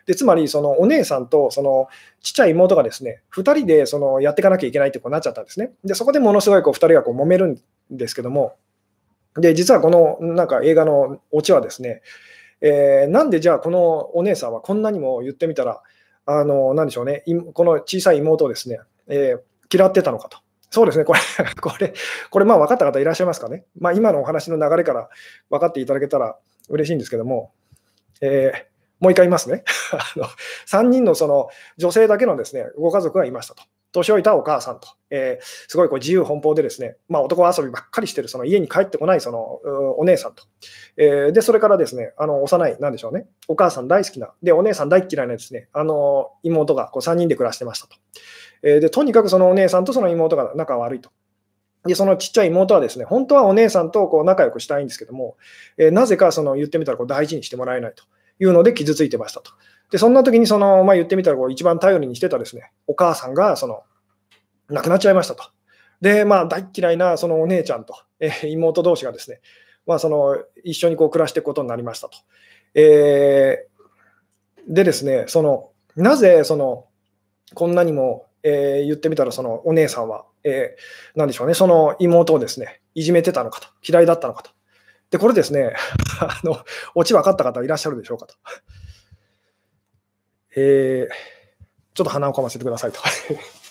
[0.06, 1.88] でつまり、そのお姉さんとその
[2.22, 5.72] ちっちゃい妹がですね、2人でそのやっていかなきゃいけないってこうなっちゃったんですね。
[5.84, 7.58] で、そこでものすごいこう2人がこう揉めるん
[7.90, 8.56] ですけども、
[9.36, 12.02] で、実はこのなんか映画のオチはですね、
[12.60, 15.82] えー、なんでじゃあこのお姉さんはこんなにも言ってみたら、
[16.26, 20.38] あの、なんでしょうね、この小さい妹をですね、えー、嫌ってたのかと。
[20.72, 21.20] そうですね、これ、
[21.60, 21.92] これ、
[22.30, 23.66] これまあ分かった方いらっしゃいますかね。
[23.78, 25.10] まあ、今のお話の流れから
[25.50, 26.38] 分かっていただけたら
[26.70, 27.52] 嬉しいんですけども、
[28.22, 28.64] えー、
[28.98, 29.64] もう一回言いますね。
[29.92, 30.24] あの
[30.66, 33.62] 3人のその女性だけのですねご家族がいましたと。
[33.92, 39.38] 年老いたお母さんと、えー、すごいこう自由奔放でですね、まあ、男遊びばっかりしてる、その家に帰ってこないその
[39.98, 40.44] お姉さんと、
[40.96, 47.96] えー、で、それからですね、あの幼い、なんでしょうね、お母さん大好きな、で、お姉さん大嫌いなですね、あの妹がこう3人で暮らしてましたと。
[48.62, 51.10] えー、で、とにかくそのお姉さんとその妹が仲悪いと。
[51.84, 55.36] で、そのちっちゃい妹はですね、本当はお姉さんとこう仲良くしたいんですけども、
[55.78, 58.04] え、なぜかその言ってみたらこう大事にしてもらえないと
[58.38, 59.50] いうので傷ついてましたと。
[59.92, 63.82] で、そんな時にその、まあ、言ってみたらこう一番頼りにしてたですね、お母さんがその
[64.70, 65.44] 亡くなっちゃいましたと。
[66.00, 69.40] で、まあ、大嫌いなそのお姉ちゃんと、えー、妹同士がですね、
[69.86, 72.16] まあ、その一緒にこう暮らしていくことになりましたと。
[72.74, 76.86] えー、でですね、そのなぜその
[77.54, 84.50] こんなにも、えー、言ってみたらそのお姉さんは、えー、なんでしょうね、その妹をですね、いじめてたのかと、嫌いだったのかと。
[85.10, 85.74] で、これですね、
[86.20, 86.64] あの、
[86.94, 88.34] オチ分かった方いらっしゃるでしょうかと。
[90.54, 91.14] えー、
[91.94, 93.00] ちょっと鼻をかませてくださいと。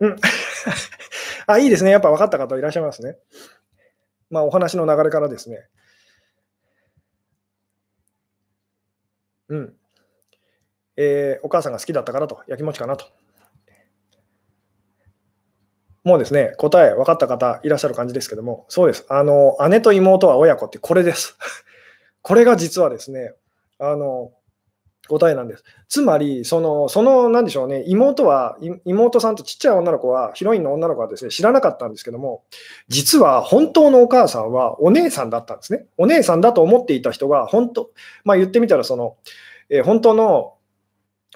[0.00, 0.16] うん。
[1.46, 1.90] あ、いいですね。
[1.90, 3.18] やっぱ分かった方いらっしゃいますね。
[4.30, 5.68] まあ、お話の流れからですね。
[9.48, 9.76] うん。
[10.96, 13.06] えー、お母さんが好きだったからと、やきもちかなと。
[16.04, 19.06] もうですね、答え分かった方いらっしゃる感じですけども、そうです。
[19.08, 21.36] あの、姉と妹は親子ってこれです。
[22.22, 23.34] これが実はですね、
[23.78, 24.32] あの、
[25.08, 25.64] 答えなんです。
[25.88, 32.44] つまり、その、その、なんでしょうね、妹は、妹さんとちっちゃい女の子は、ヒロインの女の子はですね、知らなかったんですけども、
[32.88, 35.86] 実は本当のお母さんはお姉さんだったんですね。
[35.98, 37.90] お姉さんだと思っていた人が、本当、
[38.24, 39.16] まあ言ってみたら、その、
[39.68, 40.54] えー、本当の、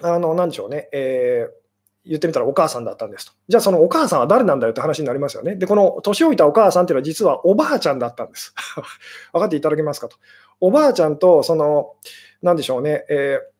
[0.01, 1.67] あの、なんでしょうね、えー
[2.07, 3.33] 言ってみたらお母さんだったんですと。
[3.49, 5.55] じゃあそのお母さんは誰なんだよって話になりますよね。
[5.55, 8.55] で、この年老いたお母さんっていうのは実はおばあちゃんだったんです。
[9.33, 10.17] 分かっていただけますかと。
[10.59, 11.93] おばあちゃんと、その、
[12.41, 13.57] なんでしょうね、えー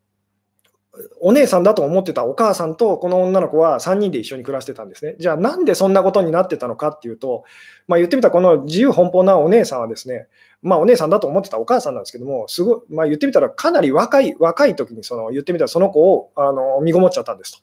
[1.20, 5.16] お姉さんだと思ってたお母さんとこの女の子は3人で一緒に暮らしてたんですね。
[5.20, 7.43] じゃあなんでそんなことになってたのかっていうと、
[7.88, 10.28] まあ、言ってみたらこの自由奔放なお姉さんはですね、
[10.62, 17.62] まあ、お姉さんだと思ってたお母さんなんですけども、すご、まあ、言ってみたらかなり若い若い時にその言ってみたらその子をあの身ごもっちゃったんです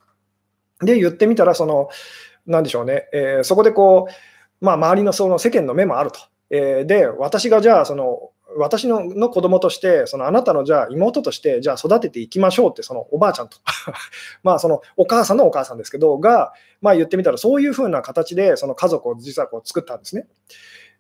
[0.81, 0.87] と。
[0.87, 1.89] で、言ってみたらその、
[2.47, 4.07] なんでしょうね、えー、そこでこ
[4.61, 6.21] う、まあ、周りのその世間の目もあると。
[6.51, 13.59] えー、で、私がじゃあその私のの子供として、そのあなたのじゃあ妹として、じゃあ育てていきましょうって、そのおばあちゃんと、
[14.43, 20.27] まあそのお母さんのお母さんですけど、が、まあ言ってみたら、そういうふうな形で、その家族を実はこう作ったんですね。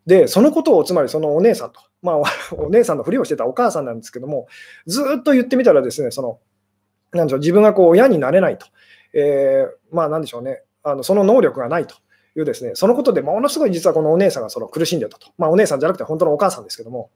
[0.07, 2.22] で、そのことをつまりそのお姉さんと、まあ、
[2.57, 4.46] お姉さんのふりをしてたお母さんなんですけども、
[4.86, 6.38] ずっと言ってみたらですね、その、
[7.12, 8.66] なんでしょう、自分がこう親になれないと、
[9.14, 11.96] えー、まあなんでしょうね、あのその能力がないと。
[12.37, 15.28] いうですね、そのことでものすごい実はこのお姉さんがその苦しんでたと。
[15.39, 17.11] まあ、お姉さんじゃなくて本当のお母さんですけども。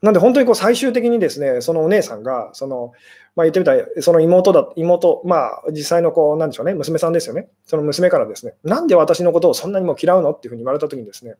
[0.00, 2.92] なんで本当にこう最終的にですね、そのお姉さんが、その、
[3.34, 7.48] まあ、言ってみたら、その妹だ、妹、まあ実際のこう、なんでしょうね、娘さんですよね。
[7.66, 11.34] その娘からですね、なんで私のことをそんなにも嫌うのっていうふうに言われたときにですね、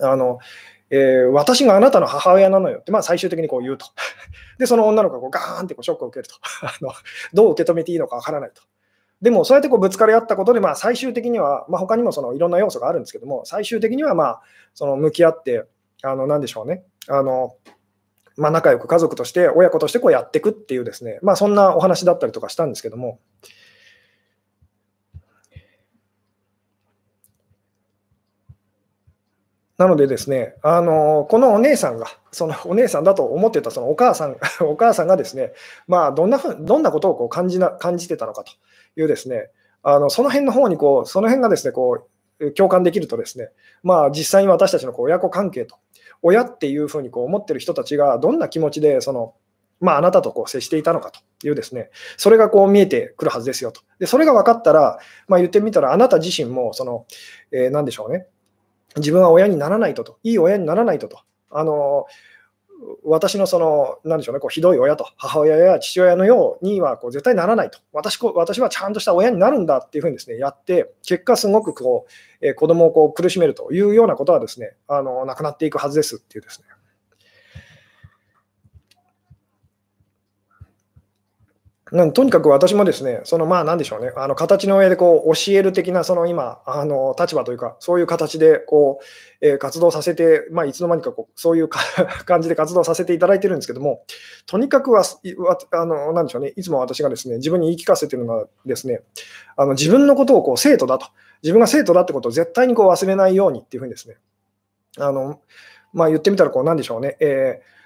[0.00, 0.40] あの、
[0.90, 3.86] えー、私があなたの母親なのよって、まあ、最終的にこう言うと。
[4.58, 6.92] で、その女の子がこうガーンってこうショックを受けるとあの。
[7.32, 8.62] どう受け止めていいのかわからないと。
[9.20, 14.42] でも、そうやってこうぶつかり合ったことで、まあ、最終的には、まあ、他にもそのいろんな要素があるんですけども、最終的には、まあ、
[14.74, 15.64] その向き合って、
[16.02, 16.84] あの、なんでしょうね。
[17.08, 17.56] あの、
[18.36, 23.18] まあ、仲良く家族として、親子としてこうやっていくっていうですね、まあ、そんなお話だったりとかしたんですけども、
[29.78, 35.52] なのでですね、あのこのお姉さんが、そのお姉さんだと思ってたそのお母さん お母さんがですね、
[35.86, 38.52] まあ、どんなふどんなことをこう感じな感じてたのかと
[39.00, 39.50] いうですね、
[39.84, 42.08] あのその辺の方にこう、その辺がですね、こ
[42.40, 43.50] う共感できるとですね、
[43.84, 45.76] まあ、実際に私たちのこう親子関係と、
[46.22, 49.34] 親っていうふうにこう思ってる人たちがどんな気持ちでその、
[49.80, 53.82] まあ、あなたとこう接していたのかというですね、それがこう見えてくるはずですよと。
[54.00, 54.98] でそれが分かったら、
[55.28, 57.06] まあ、言ってみたら、あなた自身もその、
[57.52, 58.26] えー、何でしょうね、
[58.96, 61.20] 自分は親にならないとと、いい親にならないとと、
[61.50, 62.06] あの
[63.04, 72.06] 私のその、なんでしょうね、こうひどい親と、母親や父親のようにはこう絶対ならないと私こ、私はちゃんとした親になるんだっていうふうにですね、やって、結果、すごくこ
[72.40, 76.66] う、えー、子供をこう苦しめるというようなことはですね、あのなくなっていくはずですっていうですね。
[81.92, 91.68] なんとにかく私もですね、そのまあなんでしょうね、あの形の上でこう教える的なその今、あの立場というか、そういう形でこう、えー、活動させて、まあ、いつの間にかこうそういう
[92.26, 94.02] 感じで活動させていただいてるんですけども、
[94.46, 95.02] とにかくは、
[95.70, 99.02] あのなんでしょうね、いつも私がですね自分に言い聞かせてるのはですね、
[99.56, 101.06] あの自分のことをこう生徒だと、
[101.42, 104.16] 自分が生徒だってことを絶対にこう忘れないようにっていうふうにですね、
[104.98, 105.40] あの
[105.92, 107.16] まあ、言ってみたらこう、なんでしょうね。
[107.20, 107.77] えー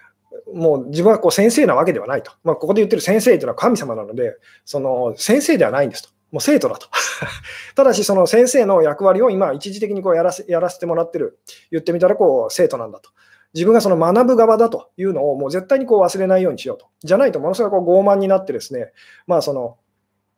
[0.53, 2.33] もう自分はこう先生なわけではないと。
[2.45, 6.11] まあ、ここで言ってる先生というのは神様なので、その先生ではないんですと。
[6.31, 6.89] もう生徒だと。
[7.77, 11.39] ただし、その先生の役割を今、一時的にこうやらせやらせてもらってる。
[11.71, 13.11] 言ってみたらこう生徒なんだと。
[13.55, 16.87] 自分がその学ぶ側だというのをもう絶対にこう忘れないようにしようと。
[17.05, 18.93] じゃないと、ものすごくこう傲慢になってですね、
[19.27, 19.77] まあその、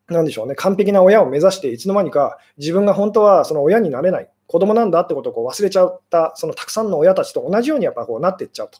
[0.08, 8.78] なんでしょうね、完璧な親を目指して、いつの間にか自分が本当はその親になれない、子供なんだってことをこう忘れちゃった、そのたくさんの親たちと同じようにやっぱこうなっていっちゃうと。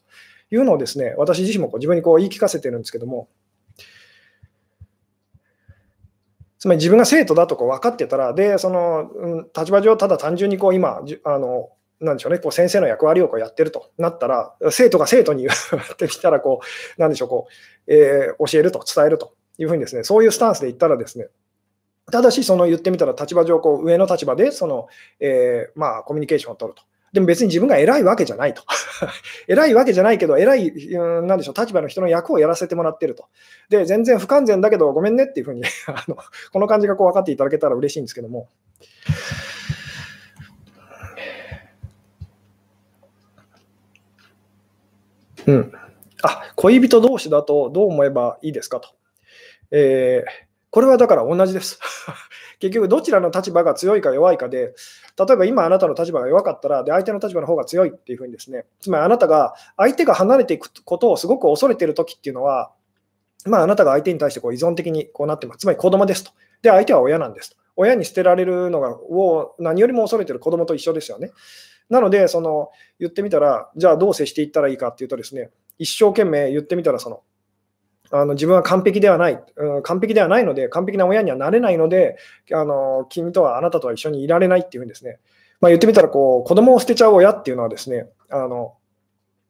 [0.55, 3.29] いうのをですね、私自身もこう自分にこう言い聞かせてるんですけども、
[6.59, 16.61] つまり自分が生徒だとこう分かってたら、で、その、うん、立場上、ただ単純にこう今、あの、なんでしょうね、こう先生の役割をこうやってるとなったら、生徒が生徒に言ってきたら、こ
[16.97, 17.49] う、なんでしょう、こ
[17.87, 21.29] う、えー、教えると、伝えるというふうにですね、そういうスタンスで言ったらですね、
[22.11, 24.89] ただし、その言ってみたら、立場上、こう上の立場でその、
[25.21, 26.83] えーまあ、コミュニケーションを取ると。
[27.15, 28.65] でも別に自分が偉いわけじゃないと。
[29.47, 33.29] 偉いわけじゃないけど、偉い、なんでしょう、立場の人の役をやらせてもらってると。
[33.69, 36.17] で、全然不完全だけど、ごめんねっていうふうに あの、
[36.53, 38.49] この感じがこう分かっていただけたら嬉しいんですけども。
[45.47, 45.73] うん。
[46.25, 48.89] あ、恋人同士だとどう思えばいいですかと。
[49.71, 50.31] えー、
[50.71, 51.79] これはだから同じです。
[52.65, 54.75] 結局、どちらの立場が強いか弱いかで、
[55.19, 62.73] 例えば今あなたの立場が弱かったら、で相手の立場の方が強いっていうふうにですね、つまりあなたが相手が離れていくことをすごく恐れているときっていうのは、
[63.45, 65.59] まあ、あなたが相手に対してこう依存的にこうなってます。
[65.59, 66.31] つまり子供ですと。
[66.63, 67.57] で、相手は親なんですと。
[67.77, 71.33] 親に捨てられるのがを何よりも恐れてる子供と一緒ですよね。
[71.91, 77.23] なので、その言ってみたら、じゃあどう接していったらいいかっていうとですね、一生懸命言ってみたら、その
[78.17, 82.17] あの自分は完璧ではない、うん、完璧ではないので、完璧な親にはなれないので、
[82.53, 85.19] あの君とはあなたとは一緒にいられないっていうふうにですね、
[85.61, 88.75] まあ、言ってみたらこう、子供を捨てちゃう親っていうのはですね、あの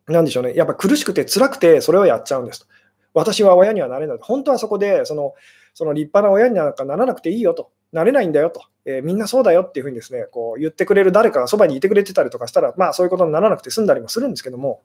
[0.07, 2.61] なんでしょうね、やっぱ苦しくて辛くてそれをやっちゃうんです。
[2.61, 2.67] と。
[3.12, 4.19] 私は親にはなれない。
[4.23, 5.35] 本当はそこでその
[5.75, 14.83] その立派な親になんかならなくていいよと、なれないんだよと、えー、みんなそうだよっていうふうにですね、こう言ってくれる誰かがそばにいてくれてたりとかしたら、まあそういうことにならなくて済んだりもするんですけども、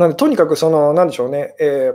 [0.00, 1.92] なので、とにかくその、なんでしょうね、え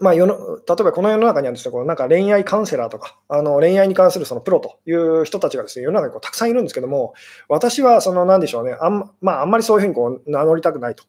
[0.00, 7.14] まあ、世の例えばこの世の中にはですね、このなんか恋愛カウンセラーとか、あの恋愛に関するそのプロという人たちがですね、世の中にこうたくさんいるんですけども、
[7.48, 11.04] 私はその、なんでしょうね、あん,、まあ、あんまりそういうふうにこう名乗りたくないと。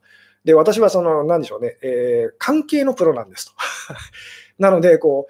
[0.45, 3.53] で、私はその、なんでしょうね、えー、関係のプロなんですと。
[4.59, 5.27] なので、こ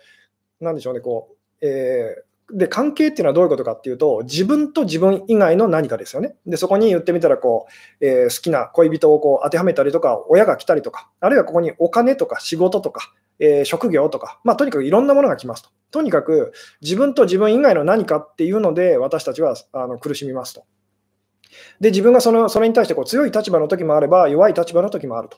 [0.61, 6.35] う、なんでしょうね、こう、えー、で、関係っていうのはどういうことかっていうと、自分と自分以外の何かですよね。
[6.45, 7.67] で、そこに言ってみたら、こ
[7.99, 15.69] う、えー、好きな恋人をこう当てはめたりとか、親が来たりとか、あるいはここにお金とか仕事とか、えー、職業とか、まあ、とにかくいろんなものが来ますと。
[15.91, 20.63] とにかく、自分と自分以外の何かっていうので、私たちはあの苦しみますと。
[21.81, 25.37] で、自分がそのそれに対してこう強い立場の時もあれば、弱い立場の時もあると。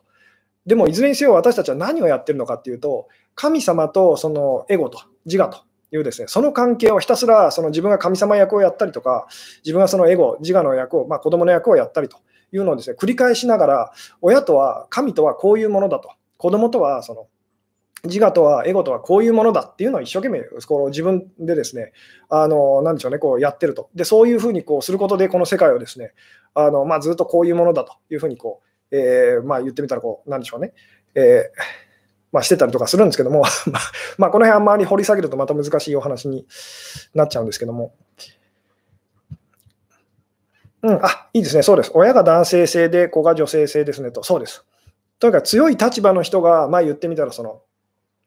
[0.68, 9.28] でも、いずれにせよ私たちは何をやってるのかっていうと、神様とそのエゴと自我というですね、その関係をひたすらその自分が神様役をやったりとか、
[9.64, 12.18] 自分がそのエゴ、自我の役を、まあ、子供の役をやったりと
[12.52, 17.28] いうのをですね、繰り返しながら、親とは、神とはこういうものだと、子供とはその
[18.06, 21.92] 自我とはエゴとはこういうものだっていうのを一生懸命こう自分でですね、
[22.30, 23.90] あのなんでしょうね、こうやってると。
[23.94, 26.14] で、そういうふうにこうすることで、この世界をですね、
[26.54, 28.62] あのまあ、ずっとこういうものだというふうにこ
[28.92, 30.74] う、えー、まあ、言ってみたらこう、なんでしょうね、
[31.16, 31.89] えー
[32.32, 33.44] まあ、してたりとかするんですけども
[34.18, 36.46] まあ、この辺あんまり掘り下げるとまた難しいお話に
[37.14, 37.94] なっちゃうんですけども。
[40.82, 41.92] うん、あ、いいですね、そうです。
[41.94, 44.64] 親が男性性で、子が女性性ですねと、そうです。
[45.20, 47.62] とにかく強い立場の人が、まあ言ってみたら、その、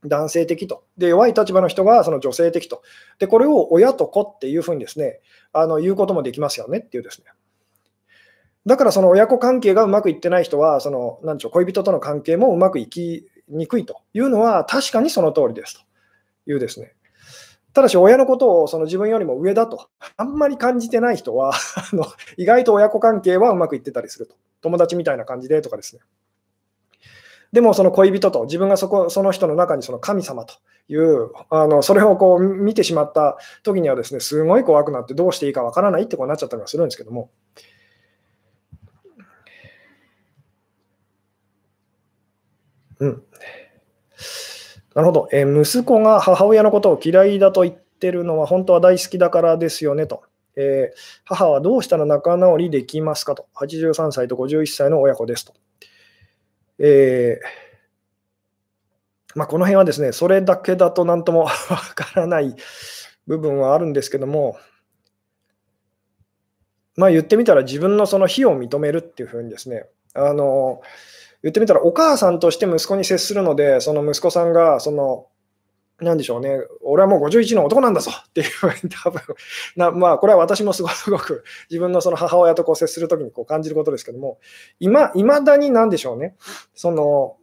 [0.05, 0.85] 男性的と。
[0.99, 2.83] で、弱い立場の人がその女性的と。
[3.19, 5.21] で、これを親と子っていうふうにですね、
[5.53, 7.27] あの言うこともできますよねっていうですね。
[8.67, 15.83] だからその親子関係がうまくいってない人は、その、なんでしょう、恋人との関係もうまくいきにくいというのは確かにその通りですと
[16.51, 16.95] いうですね。
[17.73, 21.55] ただし、親のことをその自分よりも上だと、あんまり感じてない人は
[21.93, 24.35] あの、意外と親子関係はうまくいってたりすると。
[24.61, 26.03] 友達みたいな感じでとかですね。
[27.53, 30.55] でも、その恋人と、自分がそこその人の中にその神様と
[30.89, 37.31] いう、あのそれをこう見てしまった時にはですね、すごい怖くなって、どうしていいかわからないってこうなっちゃったりはするんですけども。
[43.03, 43.23] うん。
[44.95, 50.23] なるほど、えー、息子が母親のことを嫌いだと言ってるのは本当は大好きだからですよねと。
[50.55, 53.47] えー、母はどうしたら仲直りできますかと。
[53.57, 55.55] 83歳と51歳の親子ですと。
[56.79, 57.63] えー
[59.35, 61.51] まあ、この辺はですね、それだけだと何ともわ
[61.95, 62.55] からない
[63.27, 64.59] 部分はあるんですけども、
[66.97, 70.83] まあ、言ってみたら自分のその非を認めるっていうふうにですね、あの
[71.43, 75.27] 言ってみたらお母さんとして息子に接するので、その息子さんがその
[76.01, 78.49] なんでしょうね、俺はもう51の男なんだぞっていう
[79.05, 79.21] 多分
[79.77, 80.89] な、まあ、これは私もすご
[81.19, 84.39] く自分のその母親とこう接するときにこう感じることですけども、
[84.81, 86.35] いまだになんでしょうね、
[86.75, 87.37] その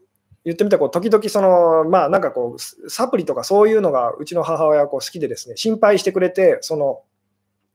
[0.45, 7.02] 言ってみたらこう、時々その、まあなんかこう、サプリとかそういうのがうちの母親はこう好きでですね、心配してくれて、その、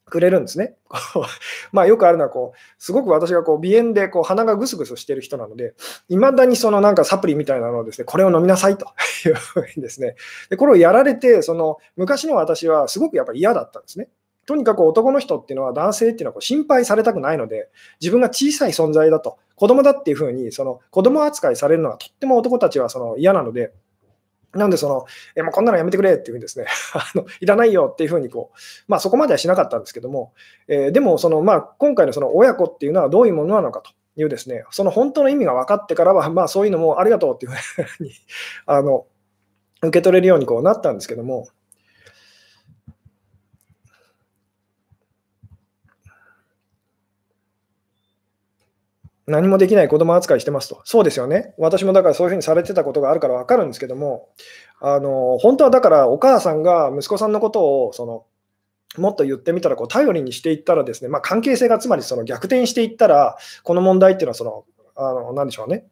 [0.07, 0.75] くれるんですね。
[1.73, 5.75] まあよくあるのはこう、すごく私がこう鼻炎でこう鼻がぐすぐすしてる人なので、
[6.09, 8.87] いまだにそのなんかサプリみたいなのをですね、これを飲みなさいと
[9.27, 10.17] いうふうにですね、
[10.51, 14.09] でこれをやられて、その昔の私はすごくやっぱり嫌だったんですね。
[14.47, 23.73] とにかく男の人っていうのは男性っていうのはこう心配されたくないので、自分が小さい存在だと、子供だっていうふうに、その子供扱いされるのがとっても男たちはその嫌なので、
[24.55, 30.33] なんでその、えもうこんなのやめてくれっていうふうにですね、 あのいらないよっていうふうにこう、まあ、そこまではしなかったんですけども、
[30.69, 33.91] えー、でもその、まあ、今回のその親子っていうのはどういうものなのかと
[34.21, 38.13] いうですね、その本当の意味が分かってからは、 まあ、そういうのもありがとうっていうふうに
[38.67, 39.07] あの
[39.83, 41.49] 受け取れるようにこうなったんですけども、
[49.27, 50.83] 何もできない子供扱いしてますと。
[50.85, 51.55] そうですよね。
[51.59, 54.29] 私もだからそういうふうにされてたことがあるから分かるんですけども、
[54.81, 58.25] あの本当はだからお母さんが息子さんのことをその
[58.99, 64.65] もっと言ってみたらこう頼りにしていったらですね、まあ、関係性がつまりその逆転していったら、この問題っていうのはその、
[64.97, 65.87] あの何でしょうね、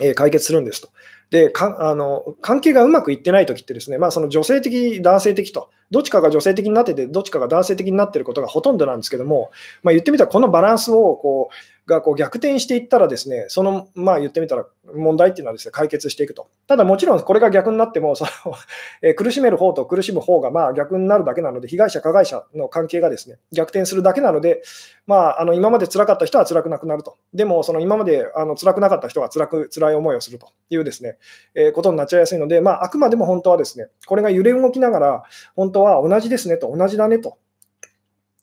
[0.00, 0.90] えー、解決するんですと。
[1.30, 9.50] でかあの関係がうまくいってないときってですね、まあ、その女性的、男性的と、どっちかが女性的になってて、どっちかが男性的になってることがほとんどなんですけども、
[9.82, 11.54] まあ、言ってみたらこのバランスをこう
[11.88, 16.48] がこう逆転していったらですね、その、まあ言ってみたら問題っていうのはですね、解決していくと。
[16.66, 18.30] ただもちろんこれが逆になっても、その
[19.02, 24.62] え苦しめる方と苦しむ方がまあ逆になるだけなので、被害者、加害者の関係がですね、逆転するだけなので、
[25.06, 27.16] まあ、あの今まで辛かった人は辛くなくなると。
[27.32, 31.16] でも、その今まであの辛くなかった人は辛く辛い思いをするというですね、
[31.54, 35.22] えー、ことになっちゃいやすいので、まあ、あくまでも本当はですね、これが揺れ動きながら、
[35.56, 37.38] 本当は同じですねと、同じだねと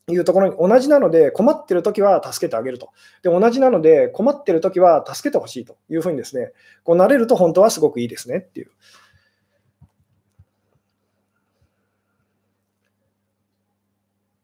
[0.08, 2.90] いうところに同じなので困ってるときは助けてあげると。
[3.22, 6.52] で、同じなので困ってるときは助けてほしいというふうにですね、
[6.84, 8.70] こうなれると本当はすごくいいですねっていう。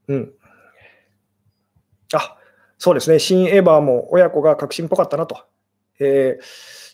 [0.08, 0.32] うん。
[2.12, 2.36] あ、
[2.78, 3.20] そうですね。
[3.20, 5.44] 新エヴァも親子が確信っぽかったなと。
[6.00, 6.44] えー、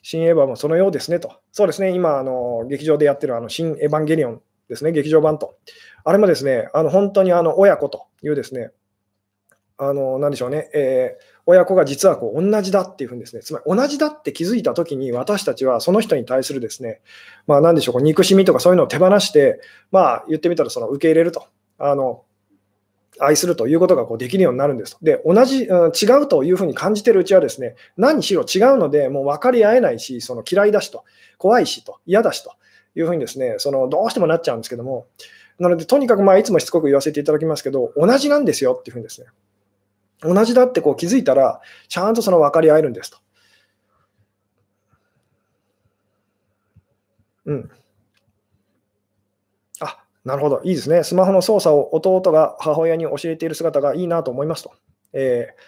[0.02, 1.40] 新エヴァもそのようですねと。
[1.52, 1.92] そうですね。
[1.92, 5.56] 今、あの劇場でやってるあの新エヴァンゲリオンですね、劇場版と。
[6.04, 8.70] あれもですね、あの本当にあの親子というですね、
[9.78, 17.00] あの、なでしょうね、えー、親子が実はこう同じだっていうふうにですね、つまり同じだって気づいたときに、私たちはその人に対するですね、
[17.46, 19.60] まあ、なでしょう、憎しみとかそういうのを手放して、
[19.92, 21.46] まあ、言ってみたらその受け入れると、
[21.78, 22.24] あの
[23.20, 24.96] 愛するということがこうできるようになるんです。
[25.02, 31.04] で、同じ、うん、違うというふうに感じてるうちはですね、何しろ違うので、もう分かり合えないし、その嫌いだしと、
[31.36, 32.52] 怖いしと、嫌だしと
[33.00, 35.06] いうふうにですね、そのどうしてもなっちゃうんですけども、
[35.58, 39.26] なので、とにかくまあいつもしつこく言わせていただきますけど、同じなんですよっていうふうにですね、
[40.20, 43.18] 同じだってこう気づいたら、ちゃんとその分かり合えるんですと。
[47.46, 47.70] うん。
[49.80, 51.02] あ、なるほど、いいですね。
[51.02, 54.72] スマホの操作を弟が母親に教えている姿がいいなと思いますと。
[55.12, 55.62] えー、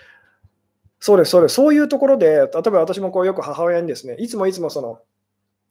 [1.01, 1.55] そうです、そうです。
[1.55, 5.01] そういうところで、例えば私もこうよく母親にですね、いつもいつもその、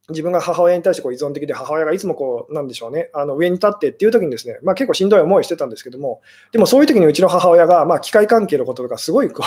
[0.09, 9.43] 自分が母親に対してこう依存的で、母親がいつもこう、なんでしょうね、あの上に立ってっていう時にですね、まあ、結構しんどい思いしてたんですけども、でもそういう時にうちの母親が、まあ、機械関係のこととかすごいこ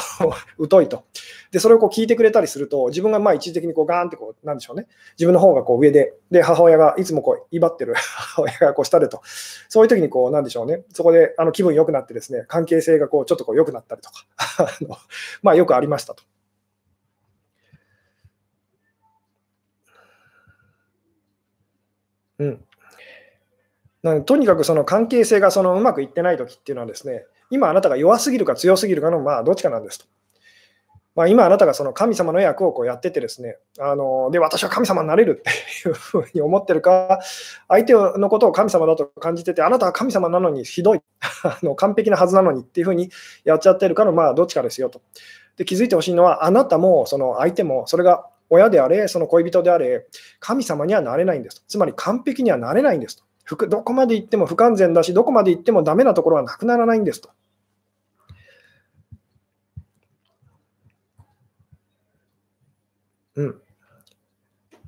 [0.58, 1.04] う 疎いと。
[1.50, 4.86] で、それをこう聞いてくれたりすると、自分がまあ一時的にこうガーンってこう、なんでしょうね、
[5.18, 9.20] 自分の方がこう上で、で、母親がいつもこう威張ってる 母親がこう下でと、
[9.68, 14.24] そういう時にこう、なんでしょうね、そこであの気分良くなってですね、関係性がこうちょっとこう良くなったりとか
[15.42, 16.22] まあよくありましたと。
[22.42, 22.64] うん。
[24.02, 30.06] なとにかくその関係性がそのうまくいってないときっていうのはですね、今あなたが弱すぎるか強すぎるかのまあどっちかなんですと。
[31.14, 35.50] まあ、今あなたがその神様の役をこうやっててですね、あので私は神様になれるって
[35.88, 37.20] いうふうに思ってるか、
[37.68, 41.02] 相手のことを神様だと感じてて、あなたは神様なのにひどい、
[41.44, 43.10] あの完璧なはずなのにっていうふうに
[43.44, 45.02] やっちゃってるかのまあどっちかですよと。
[45.58, 50.06] で気づいてほしいのは、あなたもその相手もそれが親であれ、その恋人であれ、
[50.38, 51.62] 神様にはなれないんですと。
[51.68, 53.24] つまり完璧にはなれないんですと。
[53.66, 57.30] どこまで行っても不完全だし、どこまで行ってもダメなところはなくならないんですと。
[63.36, 63.62] うん。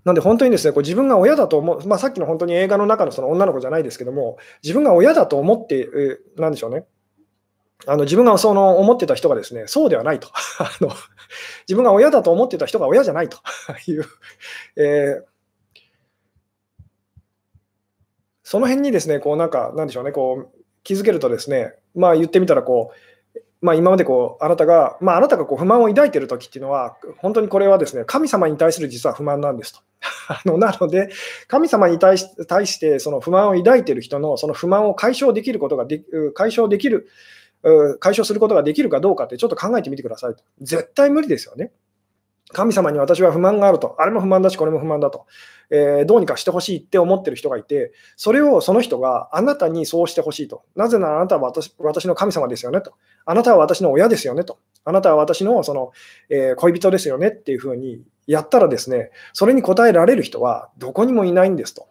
[0.04, 5.88] なんで本当にですね、こう自分が親だと思う、まあ、さっきの本当に映画の中のその女の子じゃないですけども、自分が親だと思って、
[6.36, 6.84] えなんでしょうね、
[7.87, 10.28] あの自分がその思ってた人がですね、そうではないと
[10.59, 10.91] あの。
[11.66, 13.39] 自分が親だと思ってた人が親じゃないと
[13.91, 14.05] いう、
[14.76, 15.24] えー、
[18.43, 22.99] その辺にですね、こうなんか、なんでしょうね、こう気づけるとですね、まあ言ってみたらこう、
[23.64, 29.80] まあ、今までこうあなたが、まあ、あなたがこう不満を抱いているときっていうのは、本当にこれはですね神様に対する実は不満なんですと。
[30.28, 31.09] あのなので、
[31.49, 36.03] 神様に対し対してその不満を抱いている人のその不満を解消できることがで
[36.35, 37.09] 解消できる、
[37.98, 40.44] 解消することができるかどうかってちょっと考えてみてくださいと。
[40.60, 41.72] 絶対無理ですよね。
[42.52, 45.26] 神様に私は不満があると、あれも不満だし、これも不満だと。
[45.70, 50.62] えー、どうにかしてほしいって思ってる人がいて、それをその人があなたにそうしてほしいと。
[50.76, 52.94] なぜならあなたは私私の神様ですよねと。
[53.24, 54.58] あなたは私の親ですよねと。
[54.84, 55.92] あなたは私のその、
[56.28, 61.88] えー、恋人ですよねっていうふうにやったらですね、それに応えられる人はどこにもいないんですと。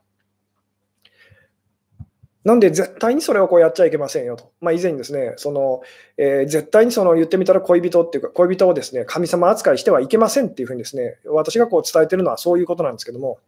[2.44, 4.52] なんで絶対にそれをこうやっちゃいけませんよと。
[4.60, 5.82] まあ、以前にですね、その
[6.18, 13.40] えー、絶対にその言ってみたら恋人っていうか、恋人をですね神様扱いしてはいけませんっていうふうにですね、私がこう伝えてるのはそういうことなんですけども、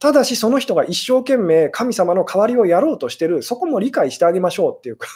[0.00, 5.08] ただしその人が一生懸命神様の代わりをやろうとしてる、そこも理解してあげましょうっていうか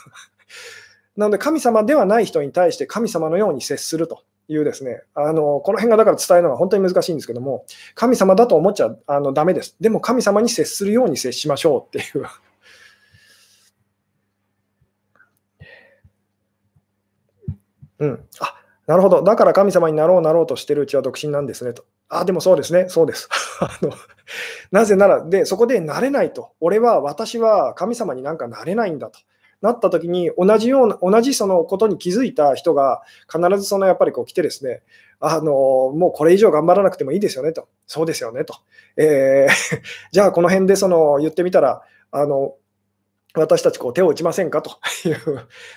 [1.16, 4.20] なので神様ではない人に対して神様のように接すると。
[4.48, 7.64] いうですね、あのこの辺がだから伝えるのが本当に難しいんですけども、
[7.96, 9.74] 神様だと思っちゃあのダメです。
[9.80, 12.24] でも神様に接するように接しましょうっていう
[17.98, 18.24] うん。
[18.40, 18.54] あ、
[18.86, 19.22] なるほど。
[19.22, 21.84] だから神様になろうなろうとしてるうちは独身なんですねと。
[22.08, 22.88] あ、でもそうですね。
[22.88, 23.28] そうです。
[23.60, 23.92] あの
[24.70, 26.52] なぜなら、で、そこでなれないと。
[26.60, 29.18] 俺は、私は神様になんかなれないんだと。
[29.62, 34.82] なった時に同じような、同じそのことに気づいた人が必ずそのやっぱりこう来てですね、
[35.18, 35.44] あの
[35.94, 37.68] もうこれ以上頑張らなくてもいいですよねと。
[37.86, 38.54] そうですよねと。
[38.96, 39.80] えー、
[40.12, 42.54] じゃあこの辺でその言ってみたら、あの
[43.34, 45.18] 私たちこう手を打ちませんかという、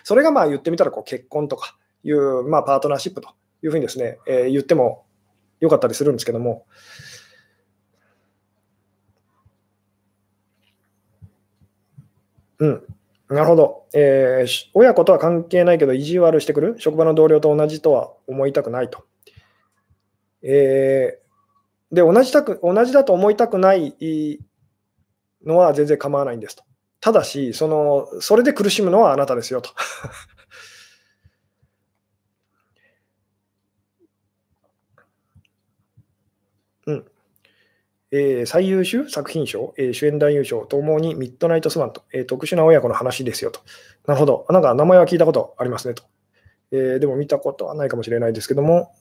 [0.03, 3.29] それがまあ言ってみたらこう結婚とか、いう、まあ、パートナーシップと
[3.63, 5.05] いうふうにですね、えー、言っても
[5.59, 6.65] よかったりするんですけども、
[12.59, 12.83] うん、
[13.29, 14.69] なるほど、えー。
[14.73, 19.05] 親子とは関係ないけど、意地悪してくる職場の同僚と同じとは思いたくないと。
[20.41, 23.95] えー、で同じたく、同じだと思いたくない
[25.45, 26.63] のは全然構わないんですと。
[27.01, 29.69] ただし、そのそれで苦しむのはあなたですよと。
[36.89, 37.05] うん
[38.11, 43.61] えー、最優秀作品賞、えー、主演男優賞ともにミッドナイトスワンと、えー、特殊な親子の話ですよと。
[44.07, 44.47] なるほど。
[44.49, 46.03] なんか名前は聞いたことありますねと。
[46.71, 48.91] えー、でも見たことはないかもしれないですけども、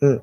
[0.00, 0.22] うん。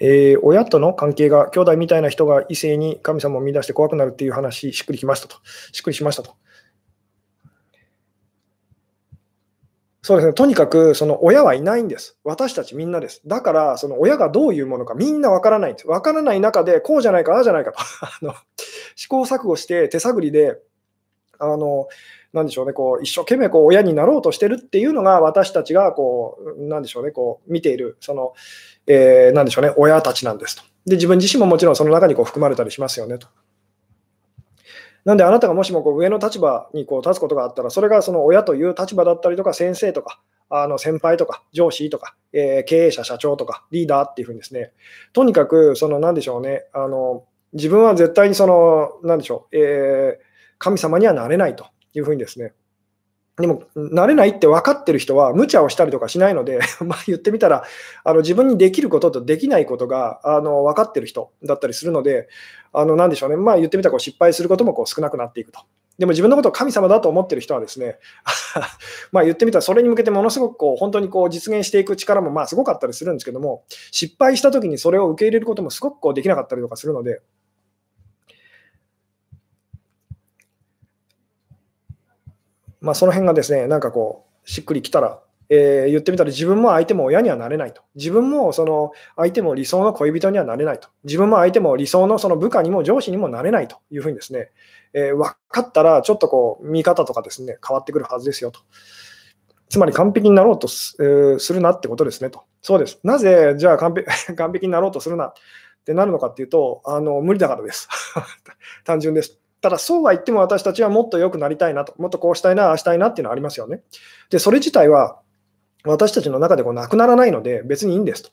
[0.00, 5.36] えー、親との関係が兄弟みたいな人が異性に神様を見出して怖くなるっていう話、しっくりきましたと。
[5.70, 6.34] しっくりしましたと。
[10.06, 12.18] そうですね、とにかくその親はいないんです。
[12.24, 13.22] 私たちみんなです。
[13.24, 15.88] だから、その親がどういうものかみんなわからないんです。
[15.88, 18.34] わからない中で、こうじゃないか、ああじゃないかと あの
[18.96, 20.58] 試行錯誤して手探りで、
[21.38, 21.88] あの
[22.34, 28.34] なんでしょうね、こう一生懸命こう親になろうとしてるっていうのが、私たちがこう、なんでしょうね、こう見ている、その、
[28.86, 30.64] えー、なんでしょうね、親たちなんですと。
[30.84, 33.28] で、自分自身ももちろんその中にこう含まれたりしますよねと。
[35.04, 44.72] なんであなたがもしもこう上の立場にこう立つことがあったら、それがその親という立場だったりとか、先生とか、あの先輩とか上司とか、えー、経営者、社長とかリーダーっていうふうにですね、
[45.12, 50.24] とにかく、その何でしょうね、あの自分は絶対にその、何でしょう、えー、
[50.58, 52.54] 神様にはなれないというふうにですね、
[53.36, 57.64] でも、慣れないって分かってる人は、無茶をしたりとかしないので、 ま言ってみたら、
[58.04, 62.28] あの自分にできることとできないことがあの分かってる人だったりするので、
[62.72, 65.60] あのなでしょうね、まあ言ってみたらこう失敗することもこう少なくなっていくと。
[65.98, 67.98] でも自分のことを神様だと思ってる人はですね、
[69.10, 77.20] まあ言ってみたらそれに向けてものすごくこう本当にこう実現していく力もまあすごかったりするんですけども、失敗した時にそれを受け入れることもすごくこうできなかったりとかするので、
[82.84, 85.18] まあ、その辺がですね、なんかこう、しっくりきたら、
[85.48, 87.82] えー、言ってみたら自分も相手も親にはなれないと。
[87.94, 90.88] 自分もその相手も理想の恋人にはなれないと。
[91.04, 94.50] 自分も相手も理想のその部下にも上司にもなれないというふうにですね、
[94.92, 98.60] えー、分かったらちょっとこう見方とかですね、変わってくるはずですよと。
[99.68, 102.44] つまり完璧になろうとす,、るなってことですねと。
[102.62, 103.00] そうです。
[103.02, 104.06] なぜ、じゃあ完璧
[104.36, 105.32] 完璧になろうとするなっ
[105.84, 107.88] てなるのかっていうと、あの無理だからです。
[108.84, 109.43] 単純です。
[109.64, 113.80] ただ、そうは言っても私たちはもっと良くなりたいなと、もっとこうしたいな、ああしたいなっていうのはありますよね。
[114.28, 115.18] で、それ自体は
[115.86, 118.30] 私たちの中でこうなくならないので、別にいいんですと。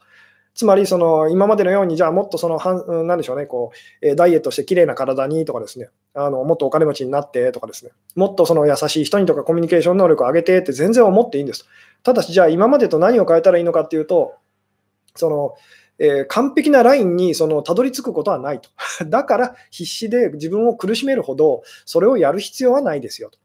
[0.55, 2.59] つまり、その今までのように、じゃあもっとその、
[3.05, 3.71] なんでしょうね、こ
[4.01, 11.65] うダイエットして綺麗な体にとかですね、あのもっとお金持ちになってとかですね、もっとその優しい人にとかコミュニケーション能力を上げてって全然思っていいんです。
[12.03, 14.33] ただし、じゃあ今までと何を変えたらいいのかっていうと、
[15.15, 15.53] その
[16.03, 18.69] えー完璧なラインにそのたどり着くことはないと。
[19.05, 23.37] だから必死で自分を苦しめるほど、それをやる必要はないですよと。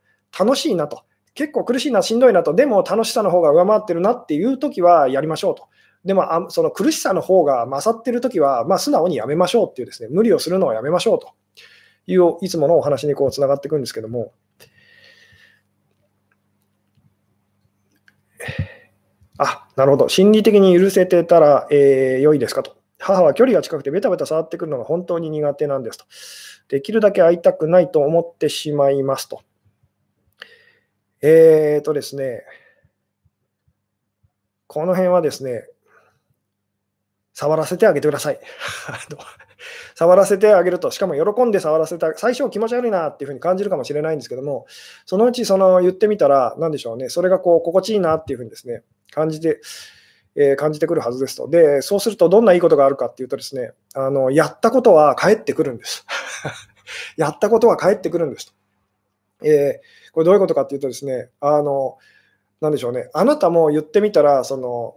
[0.45, 1.03] 楽しいなと。
[1.35, 5.65] 結構苦しいな、しんどいなと、でも楽しさの方が上回ってるなっていうときはやりましょうと。
[6.03, 11.33] でも、あその苦しさの方が勝ってるときは、まあ、素直にやめましょうっていうですね、無理をするのはやめましょうと
[12.07, 14.33] いう、いつものお話にこうつながっていくんですけども、
[19.39, 20.09] あ、なるほど。
[20.09, 22.77] 心理的に許せてたら、えー良いですかと。
[22.99, 26.07] 母は距離が近くてベタベタ触ってくるのが本当に苦手なんですと。
[26.69, 29.43] できるだけ会いたくないと思ってしまいますと。
[31.21, 32.43] えーとですね、
[34.67, 35.69] この辺はですね、
[37.37, 38.41] 触らせてあげてください。
[39.95, 44.65] 触らせてあげると、しかも喜んで触らせてあげ最初気持ち悪いなっていうふうに感じるかもしれないんですけども、
[45.05, 49.61] そのうちその言ってみたら、なんでしょうね、それがこう心地いいなっていうふうにですね、感じて、
[50.35, 51.47] えー感じてくるはずですと。
[51.47, 56.07] で、そうするとどんないいことがあるかっていうとですね、あのやったことは返ってくるんです。
[57.19, 58.53] やったことは返ってくるんですと。
[59.47, 61.99] えーこれどういうことかっていうとですね、あの、
[62.63, 64.97] なんでしょうね、あなたも言ってみたら、その、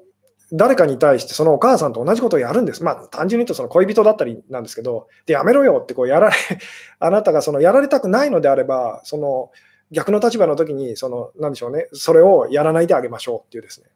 [0.52, 2.84] 誰かに対してそのお母さんと同じことをやるんです。
[2.84, 6.36] まあ、単純に言うとその恋人だったりなんですけど、で、やめろよってこうやられ、
[7.00, 9.52] あなたがそのやられたくないのであれば、その
[9.91, 13.89] 逆の立場の時に、その、なんでしょうね、それをやらないであげましょうっていうですね。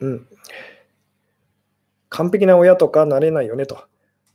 [0.00, 0.28] うん。
[2.08, 3.84] 完璧な親とかなれないよねと。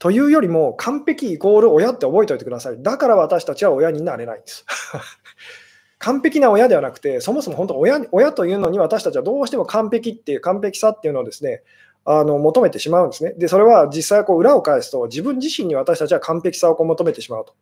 [0.01, 2.81] というよりも、完璧イコール親って覚えておいてください。
[2.81, 4.65] だから私たちは親になれないんです。
[5.99, 11.61] 完璧な親ではなくて、そもそも本当親、親というのに私たちはどうしても完璧っていう、完璧さっていうのをですね、
[12.03, 13.33] あの求めてしまうんですね。
[13.33, 17.53] で、それは実際こう裏を返すと、自分自身に私たちは完璧さをこう求めてしまうと。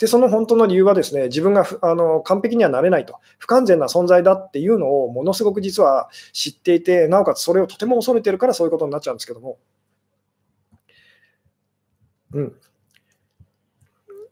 [0.00, 9.58] で、その本当の理由はですね、自分があの完璧にはなれないと、不完全な存在だっていうのをものすごく実は知っていて、なおかつそれをとても恐れてるからそういうことになっちゃうんですけども。
[12.34, 12.52] うん。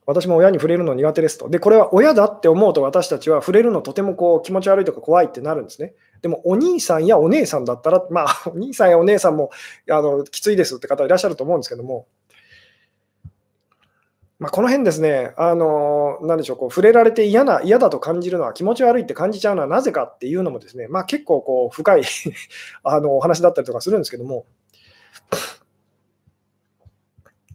[0.05, 1.48] 私も親に触れるの苦手ですと。
[1.48, 5.94] で、これは親だって思うと私たちは触れるのとてもこう気持ち悪いとか怖いってなるんですね。
[6.22, 9.50] でもお兄さんやお姉さんだったら、まあ、 お兄さんやお姉さんも
[9.90, 12.07] あのきついですって方いらっしゃると思うんですけども、
[14.40, 22.03] まあ、この辺ですね、あのなんでしょう、こう触れられて嫌な嫌だと感じるのは、気持ち悪いって感じちゃうのはなぜかっていうのもですね、まあ、結構こう深い
[22.82, 24.46] あのお話だったりとかするんですけども、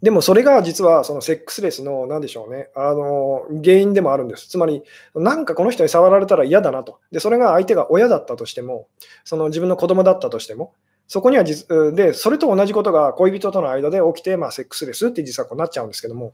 [0.02, 4.48] でもそれが実はそのセックスレスのなんでしょうね、あの原因でもあるんです。
[4.48, 4.82] つまり、
[5.14, 7.00] なんかこの人に触られたら嫌だなと。
[7.10, 8.86] で、それが相手が親だったとしても、
[9.24, 10.72] その自分の子供だったとしても、
[11.08, 16.32] そこにはで、それと同じことが恋人との間で起きて、まあ、セックスレスって実はこうなっちゃうんですけども。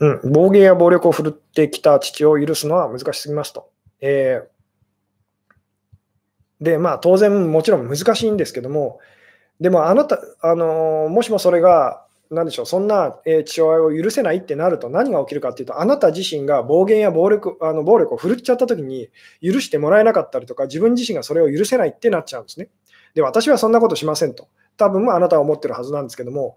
[0.00, 3.70] うん、暴言や暴力を振るってきた父を許すのは難しすぎますと。
[4.00, 4.59] えー
[6.60, 8.98] で、まあ、当然、もちろん難しいんですけども、
[9.60, 19.08] でも、あなた、あのもしもそれが、なでしょう、そんな、え父親を許せないってなると、何が起きるかっていうと、あなた自身が暴言や暴力あの暴力を振るっちゃったときに、
[19.42, 22.68] 許してもらえなかったりとか、自分自身がそれを許せないってなっちゃうんですね。
[23.14, 24.48] で、私はそんなことしませんと。
[24.76, 26.56] 多分あなたは思ってるはずなんですけども、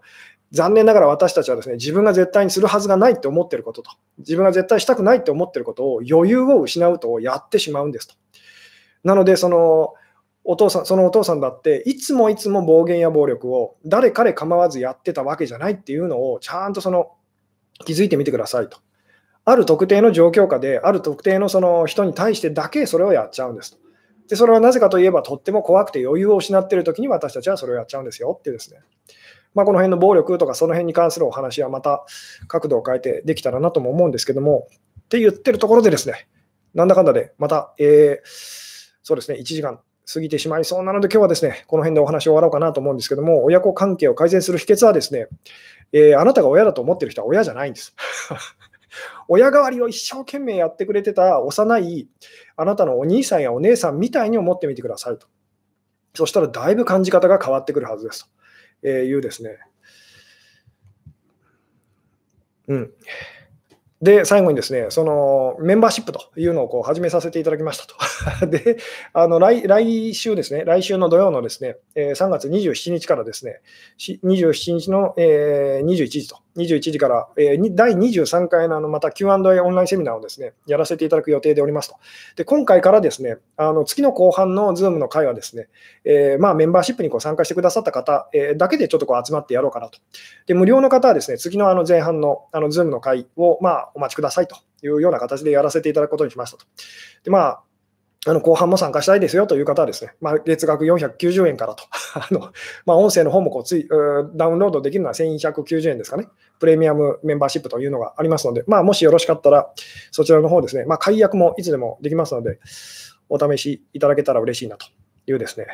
[0.52, 8.14] 残念ながら私たちはですね、自分が絶対にするはずがないって思ってることと、自分が絶対したくないって思ってることを余裕を失うとやってしまうんですと。
[9.04, 9.94] なので、その
[10.44, 17.12] お父さん、そのお父さんだって、いつもいつも暴言や暴力を誰彼構わずやってたわけじゃないっていうのを、ちゃんとその
[17.86, 18.78] 気づいてみてくださいと。
[19.46, 23.78] ある特定の状況下で、ある特定のその人に対してだけそれをやっちゃうんですと。
[24.28, 28.80] で、それはなぜかといえば、とっても怖くて余裕を失っているときに私たちはそれをやっちゃうんですよってですね。
[29.54, 32.04] まあ、この辺の暴力とかその辺に関するお話はまた
[32.48, 34.66] 角度を変えてできたらなとも思うんですけども、
[35.04, 36.26] って言ってるところでですね、
[36.74, 38.73] なんだかんだでまた、えー
[39.04, 39.78] そうですね、1時間
[40.12, 45.28] 過ぎてしまいそうなので、今日はですね、この辺でお話を終わろうかなと思うんですけども、親子関係を改善する秘訣はですね、
[45.92, 47.94] えーあなたが親だと思ってる人は親じゃないんです。
[49.28, 52.08] 親代わりを一生懸命やってくれてた幼い
[52.56, 55.26] あなたのお兄さんやお姉さんみたいに思ってみてくださいと。
[56.14, 58.30] そしたらだいぶ感じ方が変わってくるはずです
[58.82, 59.58] というですね。
[62.68, 62.92] うん。
[64.04, 67.96] で、最後にですね、そのメンバーシップというのをこう始めさせていただきましたと。
[68.46, 68.76] で、
[69.14, 73.62] あの来来週ですね、来週の土曜のですね、3月27日からですね、
[73.98, 81.96] 27日の21時と21時から、えー、第23回のあのまた Q&A オンラインセミナーをですね、やらせていただく予定でおりますと。
[82.36, 85.68] で、今回からですね、あの月の後半の Zoom の会はですね、
[86.04, 89.98] えー、まあ、メンバーシップにこう参加してくださった方、えー、だけでちょっとこう集まってやろうかなと。
[90.46, 96.66] で、無料の方はですね、次のあの前半のあの Zoom の会をまあお待ちくださいというような形でやらせていただくことにしましたと。
[97.24, 97.62] で、まあ、
[98.26, 102.52] あの後半も参加したいですよという方はですね、まあ、月額490円からと、 あの
[102.86, 103.88] まあ、音声の方もこうつい
[104.34, 109.70] ダウンロードできるのは1190円ですかね、プレミアムメンバーシップというのがありますので、まあ、もしよろしかったら、
[110.10, 112.58] そちらの方ですね、まあ、解約もいつでもできますので、
[113.28, 114.86] お試しいただけたら嬉しいなと
[115.26, 115.66] いうですね。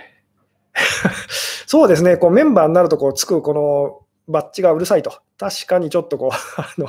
[1.67, 6.31] そうですね、こうメンバーになるとこうつくこのバッジがうるさいと、確かにちょっとこう、
[6.61, 6.89] あの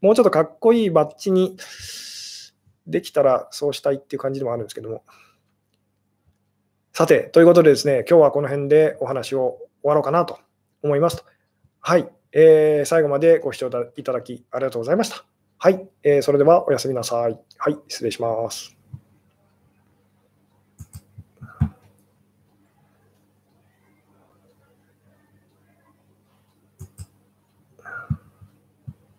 [0.00, 1.56] もうちょっとかっこいいバッジに
[2.86, 5.04] できたらそうしたいっていう感じでもあるんですけども。
[6.92, 10.38] さて、ということでですね、今日はこの辺でお話を終わろうかなと
[10.82, 11.24] 思いますと。
[11.80, 15.24] はい、えー、最後までご視聴いただきありがとうございました。
[15.58, 17.38] はい、えー、それではおやすみなさい。
[17.56, 18.81] はい、失礼します。